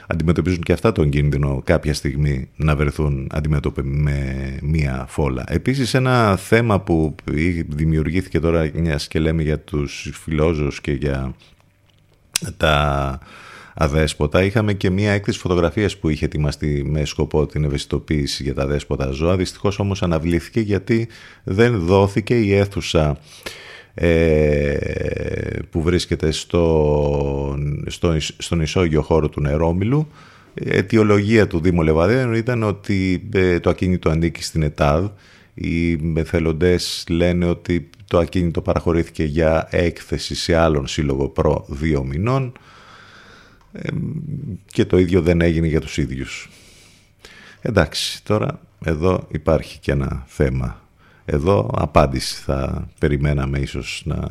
αντιμετωπίζουν 0.08 0.62
και 0.62 0.74
αυτά 0.74 0.92
τον 0.92 1.10
κίνδυνο 1.10 1.62
κάποια 1.64 1.94
στιγμή 1.94 2.50
να 2.56 2.76
βρεθούν 2.76 3.28
αντιμέτωποι 3.32 3.84
με 3.84 4.58
μία 4.62 5.06
φόλα. 5.08 5.44
Επίσης 5.48 5.94
ένα 5.94 6.36
θέμα 6.36 6.80
που 6.80 7.16
δημιουργήθηκε 7.68 8.40
τώρα 8.40 8.72
μιας 8.74 9.08
και 9.08 9.20
λέμε 9.20 9.44
για 9.44 9.60
τους 9.60 10.10
φιλόζους 10.14 10.82
και 10.82 10.92
για 10.92 11.34
τα 12.58 13.20
αδέσποτα. 13.76 14.44
Είχαμε 14.44 14.74
και 14.74 14.90
μία 14.90 15.12
έκθεση 15.12 15.40
φωτογραφίας 15.40 15.98
που 15.98 16.10
είχε 16.10 16.26
ετοιμαστεί 16.26 16.84
με 16.86 17.06
σκοπό 17.06 17.46
την 17.46 17.64
ευαισθητοποίηση 17.64 18.44
για 18.44 18.54
τα 18.54 18.64
αδέσποτα 18.64 19.10
ζώα. 19.10 19.36
Δυστυχώς 19.36 19.80
όμως 19.80 20.04
αναβλήθηκε 20.04 20.60
γιατί 20.60 21.08
δεν 21.44 21.80
δόθηκε 21.80 22.40
η 22.40 22.54
αίθουσα 22.54 23.18
ε, 23.94 24.78
που 25.70 25.82
βρίσκεται 25.82 26.32
στο, 26.32 27.58
στο, 27.86 28.16
στον 28.38 28.62
ισόγειο 28.62 29.02
χώρο 29.02 29.30
του 29.30 29.42
Νερόμιλου. 29.42 30.08
Η 30.54 30.70
αιτιολογία 30.70 31.48
του 31.48 31.60
Δήμου 31.60 31.82
Λεβαδέων 31.82 32.34
ήταν 32.34 32.64
ότι 32.64 33.30
ε, 33.34 33.60
το 33.60 33.70
ακίνητο 33.70 34.10
ανήκει 34.10 34.44
στην 34.44 34.64
ΕΤΑΔ. 34.64 35.06
Οι 35.54 35.96
μεθελοντές 35.96 37.06
λένε 37.10 37.46
ότι 37.46 37.90
το 38.08 38.18
ακίνητο 38.18 38.62
παραχωρήθηκε 38.62 39.24
για 39.24 39.68
έκθεση 39.70 40.36
σε 40.36 40.56
άλλον 40.56 40.88
σύλλογο 40.88 41.30
προ 41.30 41.66
δύο 41.70 42.04
μηνών 42.04 42.54
και 44.72 44.86
το 44.86 44.98
ίδιο 44.98 45.22
δεν 45.22 45.42
έγινε 45.42 45.68
για 45.68 45.82
τους 45.82 45.98
ίδιους. 45.98 46.50
Εντάξει, 47.62 48.24
τώρα 48.24 48.60
εδώ 48.86 49.28
υπάρχει 49.32 49.80
και 49.80 49.92
ένα 49.92 50.24
θέμα. 50.28 50.82
Εδώ 51.26 51.72
απάντηση 51.76 52.42
θα 52.42 52.88
περιμέναμε 53.00 53.60
ίσως 53.60 54.02
να 54.06 54.28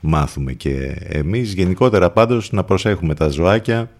μάθουμε 0.00 0.52
και 0.52 0.96
εμείς. 1.02 1.52
Γενικότερα 1.52 2.10
πάντως 2.10 2.52
να 2.52 2.64
προσέχουμε 2.64 3.14
τα 3.14 3.28
ζωάκια 3.28 3.90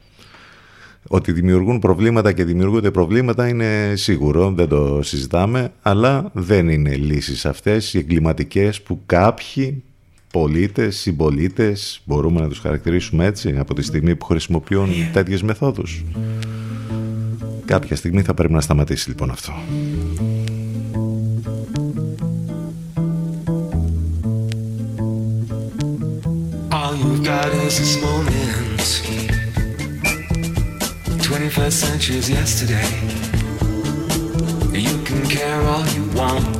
ότι 1.08 1.32
δημιουργούν 1.32 1.78
προβλήματα 1.78 2.32
και 2.32 2.44
δημιουργούνται 2.44 2.90
προβλήματα 2.90 3.48
είναι 3.48 3.92
σίγουρο, 3.96 4.50
δεν 4.50 4.68
το 4.68 5.02
συζητάμε, 5.02 5.72
αλλά 5.82 6.30
δεν 6.32 6.68
είναι 6.68 6.96
λύσεις 6.96 7.46
αυτές 7.46 7.94
οι 7.94 7.98
εγκληματικές 7.98 8.82
που 8.82 9.02
κάποιοι 9.06 9.82
πολίτες, 10.30 10.96
συμπολίτες, 10.98 12.00
μπορούμε 12.04 12.40
να 12.40 12.48
τους 12.48 12.58
χαρακτηρίσουμε 12.58 13.24
έτσι 13.24 13.54
από 13.58 13.74
τη 13.74 13.82
στιγμή 13.82 14.16
που 14.16 14.24
χρησιμοποιούν 14.24 14.88
yeah. 14.90 15.10
τέτοιες 15.12 15.42
μεθόδους. 15.42 16.04
Κάποια 17.64 17.96
στιγμή 17.96 18.22
θα 18.22 18.34
πρέπει 18.34 18.52
να 18.52 18.60
σταματήσει 18.60 19.08
λοιπόν 19.08 19.30
αυτό. 19.30 19.52
All 26.70 26.94
you've 27.02 27.22
got 27.32 27.50
is 27.66 27.74
this 27.80 27.94
moment 28.06 28.68
21st 31.28 31.76
century 31.84 32.16
is 32.22 32.28
yesterday 32.38 32.90
You 34.86 34.94
can 35.08 35.20
care 35.36 35.60
all 35.72 35.86
you 35.96 36.04
want 36.18 36.58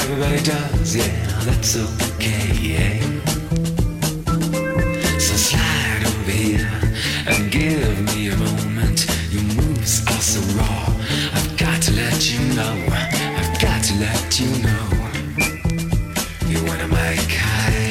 Everybody 0.00 0.40
does, 0.52 0.96
yeah 0.96 1.25
that's 1.46 1.76
okay, 1.76 2.50
yeah. 2.60 3.00
So 5.18 5.36
slide 5.36 6.02
over 6.04 6.30
here 6.30 6.68
and 7.28 7.52
give 7.52 8.00
me 8.06 8.30
a 8.30 8.36
moment. 8.36 9.06
Your 9.30 9.44
moves 9.54 10.04
are 10.08 10.20
so 10.20 10.40
raw. 10.58 10.92
I've 11.34 11.56
got 11.56 11.80
to 11.82 11.92
let 11.92 12.32
you 12.32 12.40
know. 12.56 12.74
I've 12.90 13.60
got 13.60 13.84
to 13.84 13.94
let 14.00 14.40
you 14.40 14.50
know. 14.66 14.86
You're 16.48 16.66
one 16.66 16.80
of 16.80 16.90
my 16.90 17.16
kind. 17.30 17.86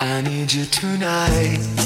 I 0.00 0.22
need 0.22 0.50
you 0.50 0.64
tonight. 0.64 1.85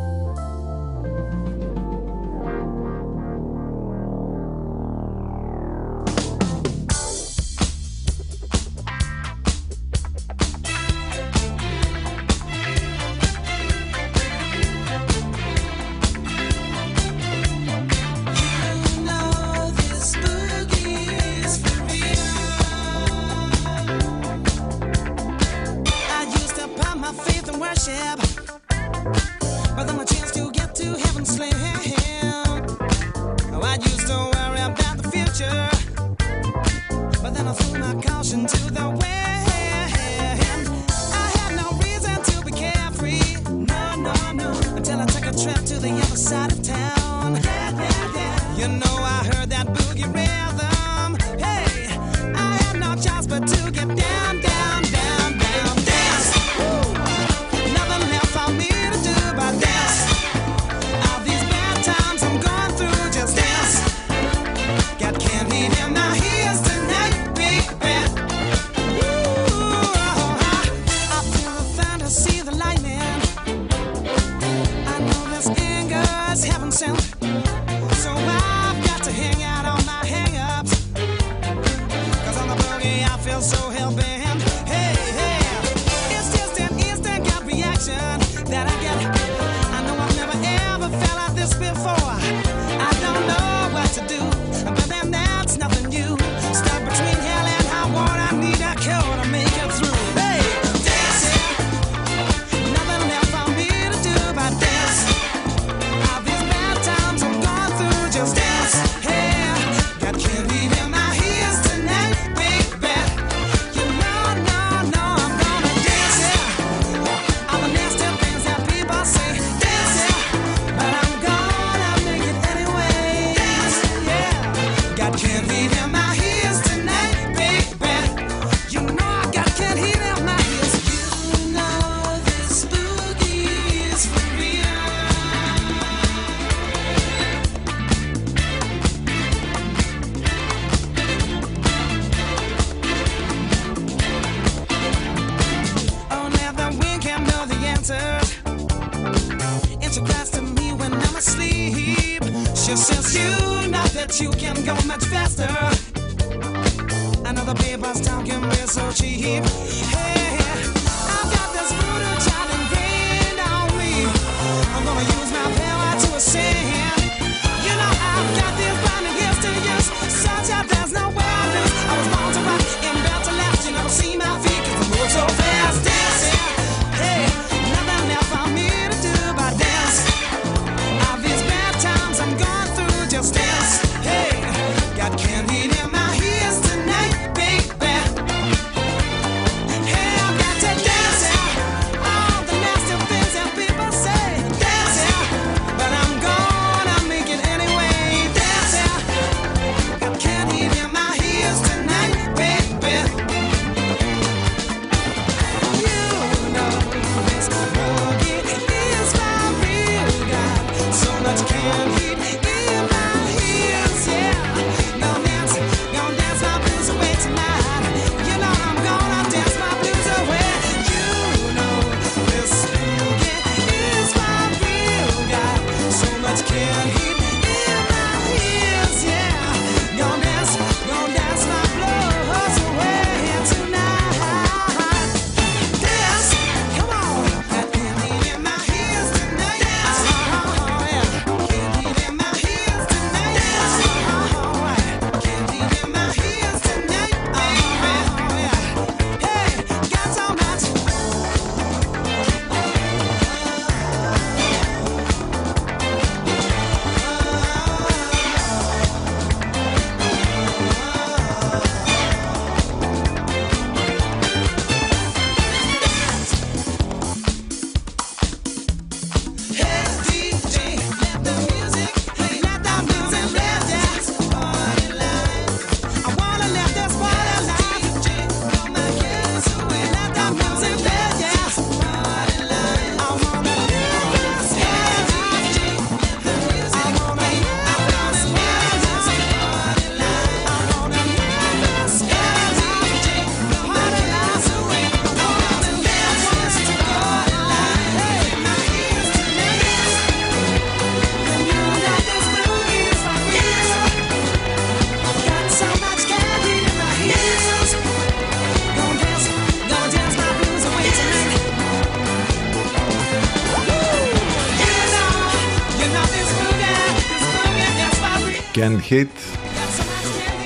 Hit. 318.91 319.07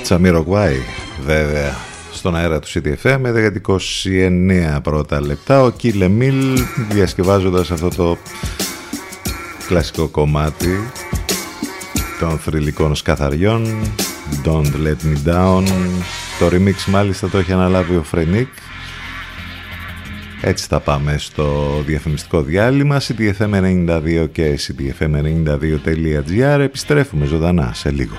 Τσαμιροκουάι 0.02 0.76
βέβαια 1.24 1.74
στον 2.12 2.36
αέρα 2.36 2.58
του 2.58 2.68
CTFM 2.68 3.16
με 3.20 3.52
29 3.68 4.78
πρώτα 4.82 5.20
λεπτά. 5.20 5.62
Ο 5.62 5.70
Κίλε 5.70 6.08
Μίλ 6.08 6.58
διασκευάζοντας 6.90 7.70
αυτό 7.70 7.88
το 7.88 8.16
κλασικό 9.66 10.08
κομμάτι 10.08 10.90
των 12.20 12.38
θρηλυκών 12.38 12.94
σκαθαριών 12.94 13.66
Don't 14.44 14.72
Let 14.86 15.06
Me 15.06 15.34
Down. 15.34 15.64
Το 16.38 16.46
remix 16.50 16.84
μάλιστα 16.86 17.28
το 17.28 17.38
έχει 17.38 17.52
αναλάβει 17.52 17.96
ο 17.96 18.02
Φρενίκ. 18.02 18.48
Έτσι 20.40 20.66
θα 20.66 20.80
πάμε 20.80 21.18
στο 21.18 21.76
διαφημιστικό 21.86 22.42
διάλειμμα 22.42 23.00
ctfm92 23.00 24.28
και 24.32 24.58
ctfm92.gr 24.60 26.58
επιστρέφουμε 26.60 27.26
ζωντανά 27.26 27.70
σε 27.74 27.90
λίγο 27.90 28.16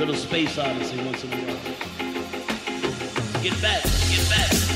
Little 0.00 0.14
space 0.14 0.56
odyssey 0.56 0.96
once 1.04 1.24
in 1.24 1.32
a 1.32 1.36
while. 1.36 1.58
Get 3.42 3.60
back, 3.60 3.84
get 4.08 4.30
back. 4.30 4.69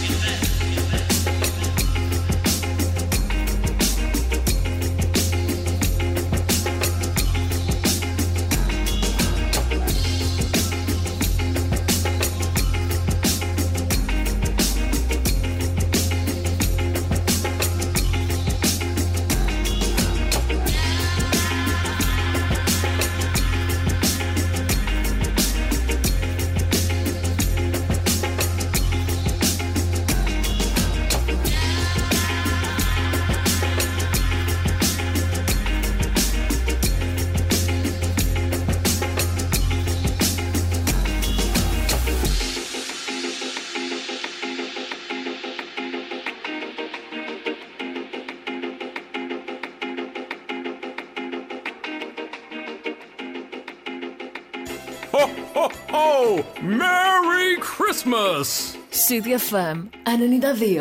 CDFM 59.09 59.76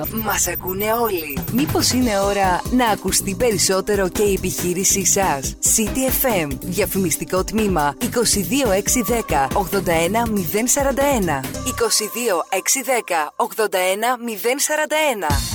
92. 0.04 0.08
Μας 0.24 0.48
ακούνε 0.48 0.92
όλοι. 0.92 1.38
Μήπως 1.52 1.92
είναι 1.92 2.20
ώρα 2.20 2.62
να 2.72 2.88
ακουστεί 2.88 3.36
περισσότερο 3.36 4.10
και 4.10 4.24
η 4.24 4.34
επιχείρησή 4.34 5.06
σας; 5.06 5.56
CDFM. 5.62 6.48
Διαφημιστικό 6.62 7.44
τμήμα 7.44 7.96
22610 8.00 9.48
81041. 9.54 11.42
22610 11.66 13.34
81041. 13.36 15.53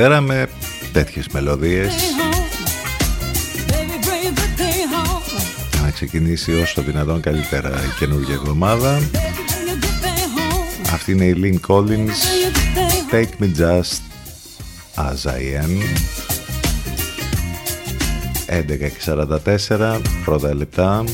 Δευτέρα 0.00 0.20
με 0.20 0.48
τέτοιες 0.92 1.28
μελωδίες 1.28 1.92
Baby, 3.68 3.72
bring 3.72 4.26
a 4.26 4.40
good 4.40 4.60
thing 4.60 4.94
home. 4.94 5.40
για 5.72 5.80
να 5.82 5.90
ξεκινήσει 5.90 6.54
όσο 6.54 6.74
το 6.74 6.82
δυνατόν 6.82 7.20
καλύτερα 7.20 7.68
η 7.68 7.98
καινούργια 7.98 8.34
εβδομάδα. 8.34 8.98
Bring 8.98 9.16
a 9.16 9.84
good 9.84 10.04
thing 10.04 10.84
home; 10.84 10.92
Αυτή 10.92 11.12
είναι 11.12 11.24
η 11.24 11.34
Lynn 11.42 11.70
Collins 11.70 11.86
Bring 11.88 12.46
a 12.46 12.52
good 12.56 12.76
thing 12.76 13.10
home; 13.10 13.26
Take 13.26 13.42
Me 13.42 13.48
Just 13.58 14.00
As 14.96 15.30
I 15.30 15.64
Am 15.64 15.72
11.44 19.46 20.00
πρώτα 20.24 20.54
λεπτά 20.54 21.04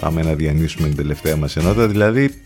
πάμε 0.00 0.22
να 0.22 0.34
διανύσουμε 0.34 0.86
την 0.88 0.96
τελευταία 0.96 1.36
μας 1.36 1.56
ενότητα 1.56 1.86
δηλαδή 1.86 2.43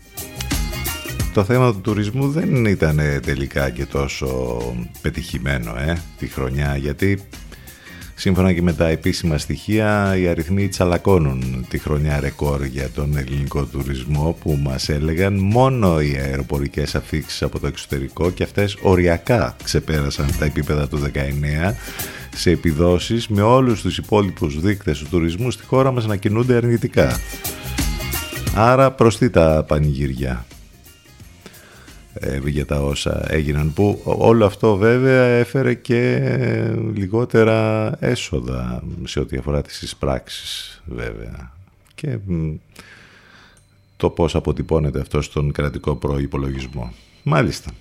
το 1.33 1.43
θέμα 1.43 1.71
του 1.71 1.81
τουρισμού 1.81 2.29
δεν 2.29 2.65
ήταν 2.65 2.99
τελικά 3.25 3.69
και 3.69 3.85
τόσο 3.85 4.59
πετυχημένο 5.01 5.75
ε, 5.77 5.97
τη 6.17 6.27
χρονιά 6.27 6.77
γιατί 6.77 7.19
σύμφωνα 8.15 8.53
και 8.53 8.61
με 8.61 8.73
τα 8.73 8.87
επίσημα 8.87 9.37
στοιχεία 9.37 10.17
οι 10.17 10.27
αριθμοί 10.27 10.67
τσαλακώνουν 10.67 11.65
τη 11.69 11.77
χρονιά 11.77 12.19
ρεκόρ 12.19 12.63
για 12.63 12.89
τον 12.89 13.17
ελληνικό 13.17 13.65
τουρισμό 13.65 14.37
που 14.41 14.59
μας 14.61 14.89
έλεγαν 14.89 15.33
μόνο 15.39 16.01
οι 16.01 16.17
αεροπορικές 16.17 16.95
αφήξεις 16.95 17.41
από 17.41 17.59
το 17.59 17.67
εξωτερικό 17.67 18.31
και 18.31 18.43
αυτές 18.43 18.77
οριακά 18.81 19.55
ξεπέρασαν 19.63 20.29
τα 20.39 20.45
επίπεδα 20.45 20.87
του 20.87 20.99
19 20.99 21.73
σε 22.35 22.51
επιδόσεις 22.51 23.27
με 23.27 23.41
όλους 23.41 23.81
τους 23.81 23.97
υπόλοιπους 23.97 24.59
δείκτες 24.61 24.99
του 24.99 25.07
τουρισμού 25.09 25.51
στη 25.51 25.65
χώρα 25.65 25.91
μας 25.91 26.05
να 26.05 26.15
κινούνται 26.15 26.55
αρνητικά. 26.55 27.19
Άρα 28.55 28.91
προστεί 28.91 29.29
τα 29.29 29.65
πανηγυριά 29.67 30.45
ε, 30.45 30.58
για 32.45 32.65
τα 32.65 32.81
όσα 32.81 33.25
έγιναν 33.27 33.73
που 33.73 34.01
όλο 34.03 34.45
αυτό 34.45 34.75
βέβαια 34.75 35.23
έφερε 35.23 35.73
και 35.73 36.31
λιγότερα 36.93 37.91
έσοδα 37.99 38.83
σε 39.03 39.19
ό,τι 39.19 39.37
αφορά 39.37 39.61
τις 39.61 39.81
εισπράξεις 39.81 40.81
βέβαια 40.85 41.51
και 41.95 42.17
μ, 42.25 42.53
το 43.97 44.09
πώς 44.09 44.35
αποτυπώνεται 44.35 44.99
αυτό 44.99 45.21
στον 45.21 45.51
κρατικό 45.51 45.95
προϋπολογισμό. 45.95 46.93
Μάλιστα. 47.23 47.71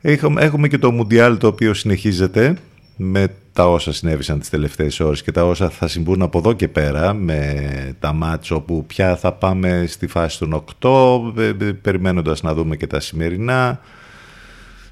Έχουμε, 0.00 0.42
έχουμε 0.42 0.68
και 0.68 0.78
το 0.78 0.90
Μουντιάλ 0.90 1.38
το 1.38 1.46
οποίο 1.46 1.74
συνεχίζεται 1.74 2.56
με 2.96 3.34
τα 3.52 3.68
όσα 3.68 3.92
συνέβησαν 3.92 4.38
τις 4.38 4.48
τελευταίες 4.48 5.00
ώρες 5.00 5.22
και 5.22 5.32
τα 5.32 5.44
όσα 5.44 5.70
θα 5.70 5.88
συμβούν 5.88 6.22
από 6.22 6.38
εδώ 6.38 6.52
και 6.52 6.68
πέρα 6.68 7.14
με 7.14 7.96
τα 7.98 8.12
μάτς 8.12 8.50
όπου 8.50 8.86
πια 8.86 9.16
θα 9.16 9.32
πάμε 9.32 9.84
στη 9.88 10.06
φάση 10.06 10.38
των 10.38 10.64
8 10.80 11.38
ε, 11.38 11.48
ε, 11.48 11.72
περιμένοντας 11.72 12.42
να 12.42 12.54
δούμε 12.54 12.76
και 12.76 12.86
τα 12.86 13.00
σημερινά. 13.00 13.80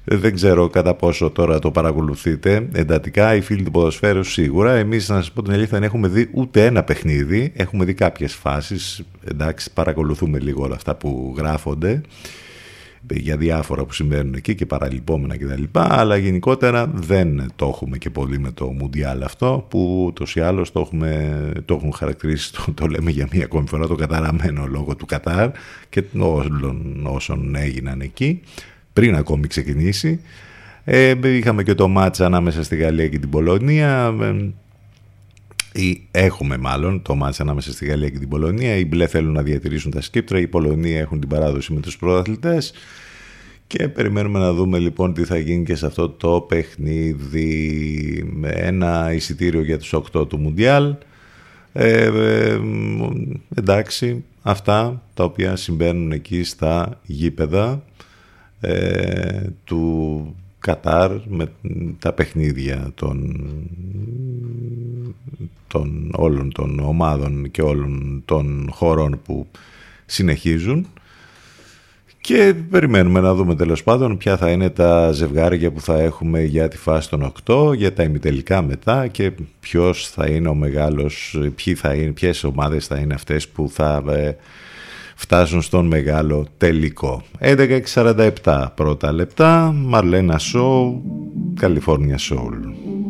Ε, 0.05 0.15
δεν 0.15 0.33
ξέρω 0.33 0.69
κατά 0.69 0.93
πόσο 0.93 1.29
τώρα 1.29 1.59
το 1.59 1.71
παρακολουθείτε 1.71 2.67
εντατικά 2.71 3.35
οι 3.35 3.41
φίλοι 3.41 3.63
του 3.63 3.71
ποδοσφαίρου 3.71 4.23
σίγουρα. 4.23 4.73
Εμείς 4.73 5.09
να 5.09 5.15
σας 5.15 5.31
πω 5.31 5.41
την 5.41 5.53
αλήθεια 5.53 5.71
δεν 5.71 5.83
έχουμε 5.83 6.07
δει 6.07 6.29
ούτε 6.33 6.65
ένα 6.65 6.83
παιχνίδι. 6.83 7.51
Έχουμε 7.55 7.85
δει 7.85 7.93
κάποιες 7.93 8.33
φάσεις. 8.33 9.03
Εντάξει 9.23 9.73
παρακολουθούμε 9.73 10.39
λίγο 10.39 10.63
όλα 10.63 10.75
αυτά 10.75 10.95
που 10.95 11.33
γράφονται 11.37 12.01
για 13.09 13.37
διάφορα 13.37 13.85
που 13.85 13.93
συμβαίνουν 13.93 14.33
εκεί 14.33 14.55
και 14.55 14.65
παραλυπόμενα 14.65 15.37
και 15.37 15.45
τα 15.45 15.59
λοιπά, 15.59 15.99
αλλά 15.99 16.17
γενικότερα 16.17 16.87
δεν 16.93 17.51
το 17.55 17.67
έχουμε 17.67 17.97
και 17.97 18.09
πολύ 18.09 18.39
με 18.39 18.51
το 18.51 18.65
Μουντιάλ 18.65 19.23
αυτό 19.23 19.65
που 19.69 20.03
ούτως 20.05 20.35
ή 20.35 20.39
άλλως 20.39 20.71
το, 20.71 20.79
έχουμε, 20.79 21.51
το 21.65 21.73
έχουν 21.73 21.93
χαρακτηρίσει, 21.93 22.53
το, 22.53 22.71
το 22.73 22.85
λέμε 22.85 23.11
για 23.11 23.27
μία 23.31 23.43
ακόμη 23.43 23.67
φορά 23.67 23.87
το 23.87 23.95
καταραμένο 23.95 24.65
λόγο 24.65 24.95
του 24.95 25.05
Κατάρ 25.05 25.49
και 25.89 26.03
όλων 26.19 27.05
όσων 27.05 27.55
έγιναν 27.55 28.01
εκεί 28.01 28.41
πριν 28.93 29.15
ακόμη 29.15 29.47
ξεκινήσει. 29.47 30.19
Ε, 30.83 31.13
είχαμε 31.23 31.63
και 31.63 31.73
το 31.73 31.87
μάτσα 31.87 32.25
ανάμεσα 32.25 32.63
στη 32.63 32.75
Γαλλία 32.75 33.07
και 33.07 33.19
την 33.19 33.29
Πολωνία 33.29 34.15
ε, 34.21 34.53
ή 35.73 36.07
έχουμε 36.11 36.57
μάλλον 36.57 37.01
το 37.01 37.15
μάτς 37.15 37.39
ανάμεσα 37.39 37.71
στη 37.71 37.85
Γαλλία 37.85 38.09
και 38.09 38.19
την 38.19 38.29
Πολωνία. 38.29 38.75
Οι 38.75 38.85
μπλε 38.85 39.07
θέλουν 39.07 39.33
να 39.33 39.41
διατηρήσουν 39.41 39.91
τα 39.91 40.01
σκύπτρα, 40.01 40.39
οι 40.39 40.47
Πολωνία 40.47 40.99
έχουν 40.99 41.19
την 41.19 41.29
παράδοση 41.29 41.73
με 41.73 41.79
τους 41.79 41.97
πρωταθλητές 41.97 42.73
και 43.67 43.87
περιμένουμε 43.87 44.39
να 44.39 44.53
δούμε 44.53 44.77
λοιπόν 44.77 45.13
τι 45.13 45.23
θα 45.23 45.37
γίνει 45.37 45.63
και 45.63 45.75
σε 45.75 45.85
αυτό 45.85 46.09
το 46.09 46.41
παιχνίδι 46.41 48.23
με 48.33 48.49
ένα 48.49 49.13
εισιτήριο 49.13 49.61
για 49.61 49.77
τους 49.77 49.95
8 50.13 50.29
του 50.29 50.37
Μουντιάλ. 50.37 50.95
Ε, 51.73 52.05
ε, 52.05 52.59
εντάξει, 53.55 54.23
αυτά 54.41 55.01
τα 55.13 55.23
οποία 55.23 55.55
συμβαίνουν 55.55 56.11
εκεί 56.11 56.43
στα 56.43 56.99
γήπεδα 57.03 57.83
ε, 58.59 59.41
του 59.63 60.35
Κατάρ 60.61 61.11
με 61.27 61.51
τα 61.99 62.13
παιχνίδια 62.13 62.91
των, 62.95 63.45
των 65.67 66.11
όλων 66.15 66.51
των 66.51 66.79
ομάδων 66.79 67.51
και 67.51 67.61
όλων 67.61 68.21
των 68.25 68.69
χωρών 68.71 69.19
που 69.23 69.47
συνεχίζουν. 70.05 70.87
Και 72.21 72.53
περιμένουμε 72.69 73.19
να 73.19 73.33
δούμε 73.33 73.55
τέλος 73.55 73.83
πάντων 73.83 74.17
ποια 74.17 74.37
θα 74.37 74.49
είναι 74.49 74.69
τα 74.69 75.11
ζευγάρια 75.11 75.71
που 75.71 75.81
θα 75.81 75.99
έχουμε 75.99 76.41
για 76.43 76.67
τη 76.67 76.77
φάση 76.77 77.09
των 77.09 77.31
8, 77.45 77.75
για 77.75 77.93
τα 77.93 78.03
ημιτελικά 78.03 78.61
μετά 78.61 79.07
και 79.07 79.31
ποιος 79.59 80.09
θα 80.09 80.27
είναι 80.27 80.47
ο 80.47 80.53
μεγάλος, 80.53 81.39
ποιοι 81.55 81.75
θα 81.75 81.93
είναι, 81.93 82.11
ποιες 82.11 82.43
ομάδες 82.43 82.87
θα 82.87 82.97
είναι 82.97 83.13
αυτές 83.13 83.47
που 83.47 83.69
θα 83.69 84.03
ε, 84.09 84.35
φτάσουν 85.21 85.61
στον 85.61 85.87
μεγάλο 85.87 86.47
τελικό. 86.57 87.23
11.47 87.39 88.65
πρώτα 88.75 89.11
λεπτά, 89.11 89.71
Μαρλένα 89.75 90.37
Σόου, 90.37 91.03
California 91.61 92.17
Soul. 92.29 93.00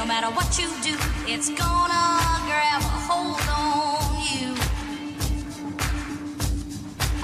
No 0.00 0.06
matter 0.06 0.30
what 0.36 0.50
you 0.60 0.68
do, 0.88 0.94
it's 1.32 1.48
gonna 1.60 2.04
grab 2.48 2.80
a 2.80 2.98
hold 3.08 3.46
on 3.64 4.12
you. 4.30 4.48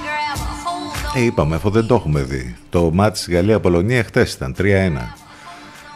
Grab 0.05 0.39
a 0.49 0.53
hold 0.65 1.15
on 1.15 1.15
Ε, 1.15 1.21
είπαμε, 1.21 1.55
αφού 1.57 1.71
δεν 1.71 1.87
το 1.87 1.95
έχουμε 1.95 2.21
δει. 2.21 2.57
Το 2.71 2.91
μάτι 2.93 3.33
Γαλλία-Πολωνία 3.33 4.05
χτες 4.05 4.33
ήταν 4.33 4.55
3-1. 4.59 5.15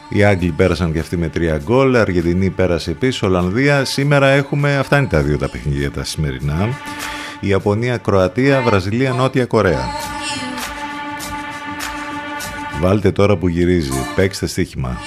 Οι 0.09 0.25
Άγγλοι 0.25 0.51
πέρασαν 0.51 0.93
και 0.93 0.99
αυτοί 0.99 1.17
με 1.17 1.31
3 1.35 1.59
γκολ, 1.63 1.95
η 1.95 1.99
Αργεντινή 1.99 2.51
πέρασε 2.51 2.91
επίσης, 2.91 3.23
Ολλανδία. 3.23 3.85
Σήμερα 3.85 4.29
έχουμε, 4.29 4.77
αυτά 4.77 4.99
είναι 4.99 5.07
τα 5.07 5.21
δύο 5.21 5.39
τα 5.39 5.49
παιχνίδια 5.49 5.91
τα 5.91 6.05
σημερινά. 6.05 6.69
Η 7.41 7.49
Ιαπωνία, 7.49 7.97
Κροατία, 7.97 8.61
Βραζιλία, 8.61 9.13
Νότια 9.13 9.47
Κορέα. 9.47 9.89
Βάλτε 12.81 13.13
τώρα 13.13 13.37
που 13.37 13.49
γυρίζει, 13.49 13.93
παίξτε 14.15 14.47
στοίχημα. 14.47 14.99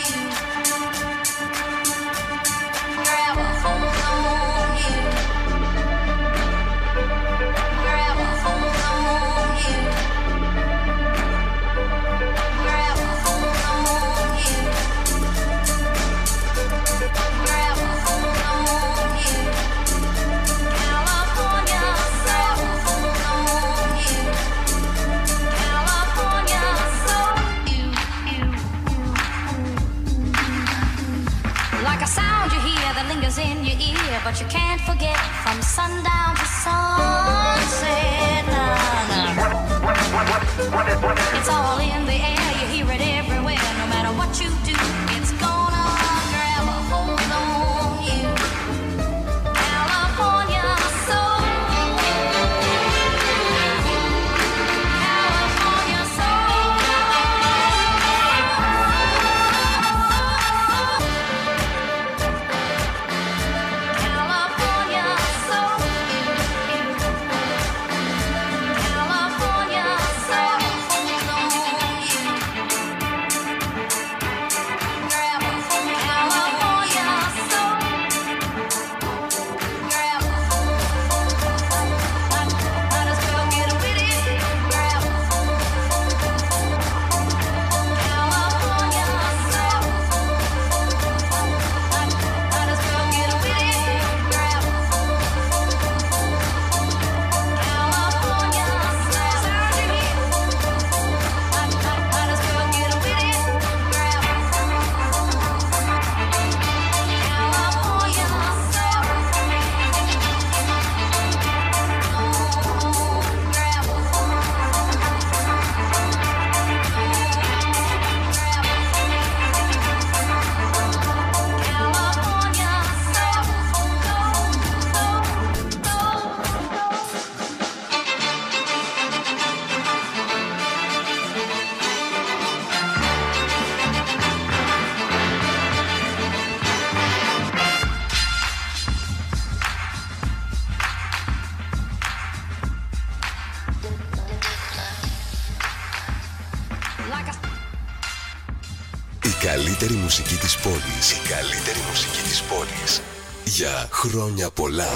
Χρόνια 154.09 154.49
πολλά. 154.49 154.89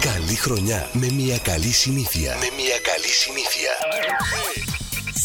Καλή 0.00 0.34
χρονιά 0.34 0.88
με 0.92 1.10
μια 1.10 1.38
καλή 1.38 1.72
συνήθεια. 1.72 2.36
Με 2.40 2.48
μια 2.62 2.78
καλή 2.90 3.12
συνήθεια. 3.22 3.72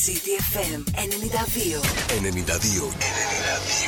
CDFM 0.02 0.82
92. 0.94 1.82
92. 2.22 2.94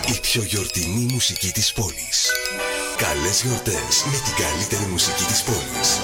92. 0.10 0.16
Η 0.16 0.20
πιο 0.22 0.44
γιορτινή 0.44 1.14
μουσική 1.14 1.52
της 1.52 1.74
πόλης. 1.74 2.32
Καλές 2.98 3.42
γιορτές 3.42 4.04
με 4.06 4.18
την 4.26 4.34
καλύτερη 4.44 4.86
μουσική 4.92 5.24
της 5.24 5.44
πόλης. 5.44 6.00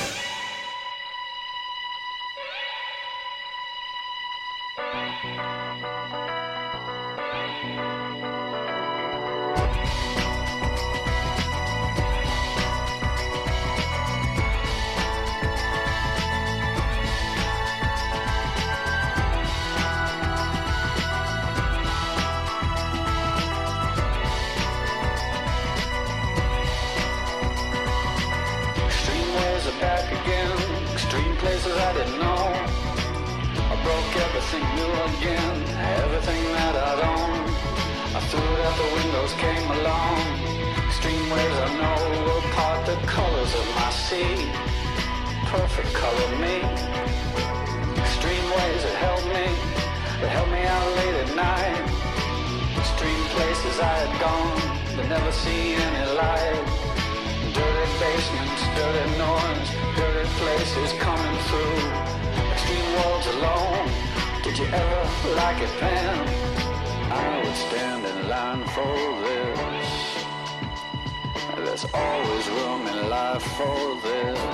For 73.40 73.96
this. 74.02 74.53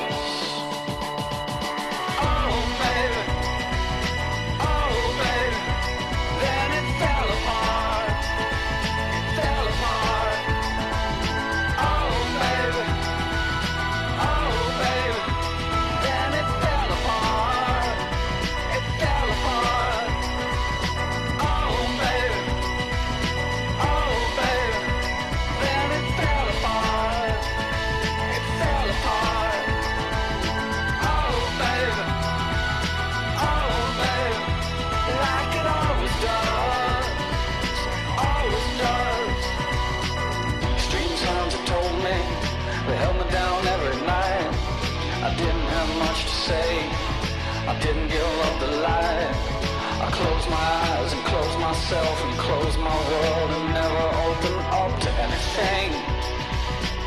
Anything 55.59 55.91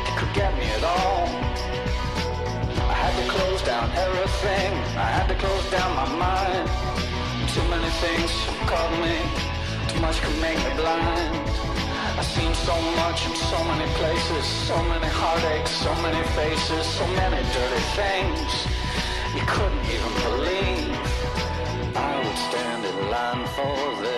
that 0.05 0.15
could 0.17 0.33
get 0.33 0.53
me 0.57 0.65
at 0.77 0.83
all. 0.83 1.25
I 2.89 2.95
had 3.03 3.13
to 3.19 3.25
close 3.29 3.61
down 3.63 3.89
everything. 4.05 4.71
I 4.97 5.09
had 5.17 5.27
to 5.27 5.35
close 5.35 5.65
down 5.71 5.95
my 5.95 6.09
mind. 6.15 6.67
Too 7.53 7.65
many 7.69 7.89
things 8.03 8.31
caught 8.69 8.93
me. 9.01 9.15
Too 9.89 10.01
much 10.01 10.21
could 10.21 10.39
make 10.41 10.57
me 10.57 10.73
blind. 10.75 11.33
I've 12.17 12.25
seen 12.25 12.53
so 12.53 12.75
much 13.01 13.25
in 13.25 13.35
so 13.35 13.59
many 13.63 13.87
places, 13.99 14.45
so 14.69 14.77
many 14.83 15.07
heartaches, 15.07 15.69
so 15.85 15.93
many 16.05 16.23
faces, 16.37 16.85
so 16.85 17.05
many 17.19 17.41
dirty 17.57 17.83
things 17.97 18.51
you 19.35 19.43
couldn't 19.53 19.85
even 19.95 20.13
believe. 20.25 20.93
I 21.95 22.13
would 22.23 22.39
stand 22.49 22.85
in 22.85 22.97
line 23.09 23.45
for 23.55 24.01
this. 24.01 24.12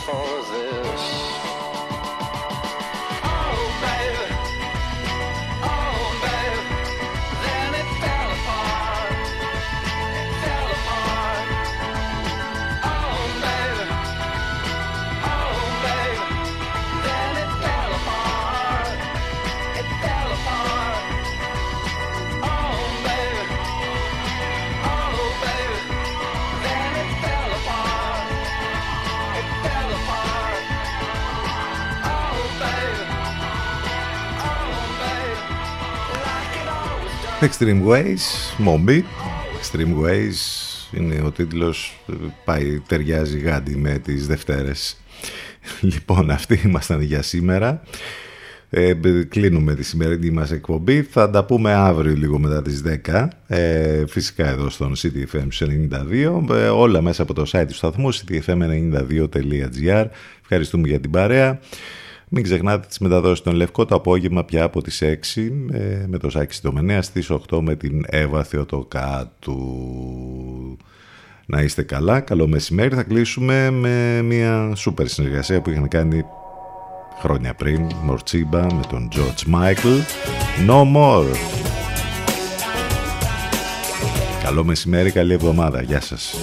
For 0.00 0.42
this. 0.52 1.31
Extreme 37.42 37.82
Ways, 37.86 38.24
Mombi. 38.66 39.02
Extreme 39.60 39.94
Ways 40.04 40.36
είναι 40.96 41.22
ο 41.24 41.30
τίτλος, 41.30 41.98
πάει, 42.44 42.80
ταιριάζει 42.86 43.38
γάντι 43.38 43.76
με 43.76 43.98
τις 43.98 44.26
Δευτέρες. 44.26 44.96
Λοιπόν, 45.80 46.30
αυτοί 46.30 46.60
ήμασταν 46.64 47.00
για 47.00 47.22
σήμερα. 47.22 47.82
Ε, 48.70 48.92
κλείνουμε 49.28 49.74
τη 49.74 49.82
σημερινή 49.82 50.30
μας 50.30 50.50
εκπομπή. 50.50 51.02
Θα 51.02 51.30
τα 51.30 51.44
πούμε 51.44 51.72
αύριο 51.72 52.14
λίγο 52.14 52.38
μετά 52.38 52.62
τις 52.62 52.82
10. 53.06 53.28
Ε, 53.46 54.06
φυσικά 54.06 54.48
εδώ 54.48 54.70
στον 54.70 54.94
CTFM 54.96 55.48
92. 55.58 56.44
Ε, 56.50 56.68
όλα 56.68 57.00
μέσα 57.00 57.22
από 57.22 57.34
το 57.34 57.50
site 57.52 57.64
του 57.68 57.74
σταθμού 57.74 58.14
ctfm92.gr. 58.14 60.06
Ευχαριστούμε 60.42 60.88
για 60.88 61.00
την 61.00 61.10
παρέα. 61.10 61.60
Μην 62.34 62.42
ξεχνάτε 62.42 62.86
τις 62.86 62.98
μεταδόσεις 62.98 63.40
των 63.44 63.54
Λευκό 63.54 63.84
το 63.84 63.94
απόγευμα 63.94 64.44
πια 64.44 64.64
από 64.64 64.82
τις 64.82 65.02
6 65.02 65.06
ε, 65.72 66.04
με 66.06 66.18
το 66.18 66.30
Σάκη 66.30 66.54
Συντομενέα 66.54 67.02
στις 67.02 67.30
8 67.30 67.58
με 67.60 67.74
την 67.74 68.04
Εύα 68.06 68.44
Θεοτοκάτου. 68.44 69.56
Να 71.46 71.60
είστε 71.60 71.82
καλά, 71.82 72.20
καλό 72.20 72.46
μεσημέρι. 72.46 72.94
Θα 72.94 73.02
κλείσουμε 73.02 73.70
με 73.70 74.22
μια 74.22 74.72
σούπερ 74.74 75.08
συνεργασία 75.08 75.62
που 75.62 75.70
είχαν 75.70 75.88
κάνει 75.88 76.24
χρόνια 77.20 77.54
πριν, 77.54 77.86
Μορτσίμπα 78.02 78.62
με 78.74 78.82
τον 78.88 79.08
George 79.12 79.54
Michael. 79.54 80.00
No 80.68 80.96
more. 80.96 81.36
Καλό 84.42 84.64
μεσημέρι, 84.64 85.10
καλή 85.10 85.32
εβδομάδα. 85.32 85.82
Γεια 85.82 86.00
σας. 86.00 86.34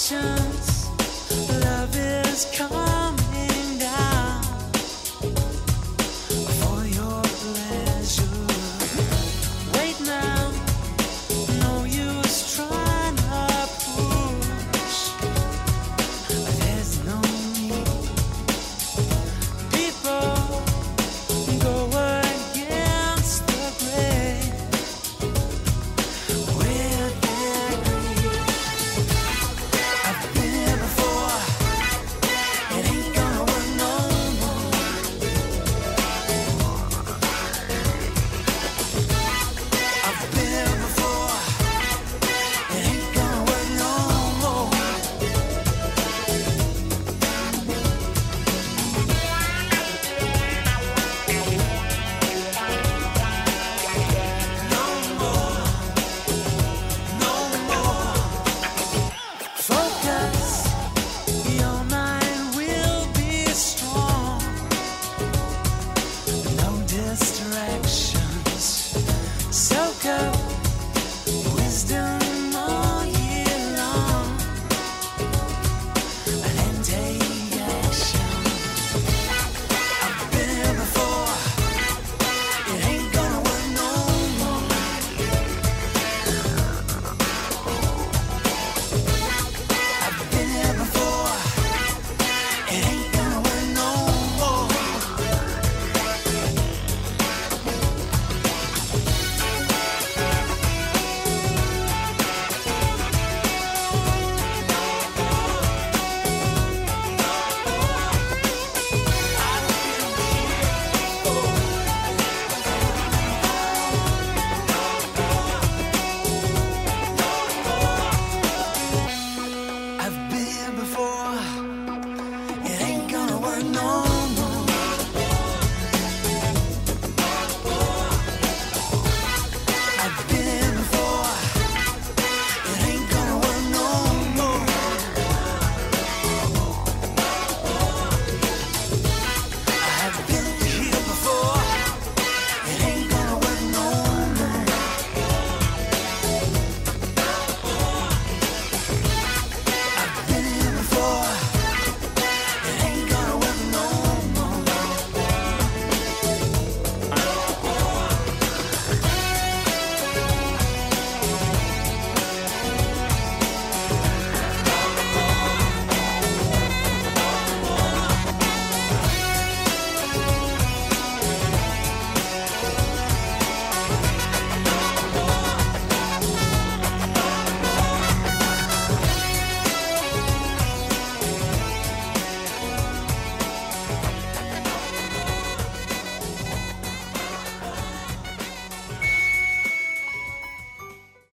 nation. 0.00 0.39